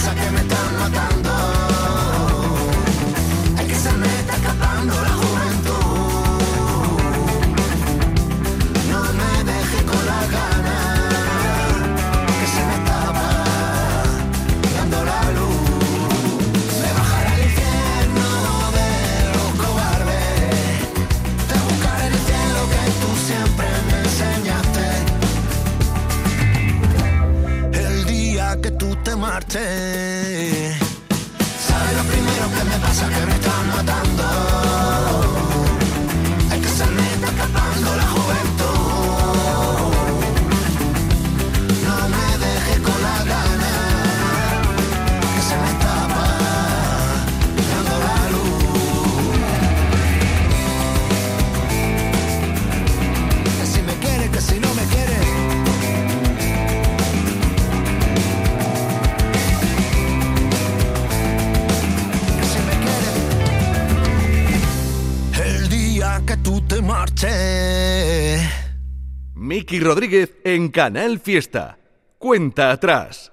Rodríguez 69.84 70.32
en 70.44 70.70
Canal 70.70 71.20
Fiesta. 71.20 71.78
Cuenta 72.18 72.70
atrás. 72.70 73.23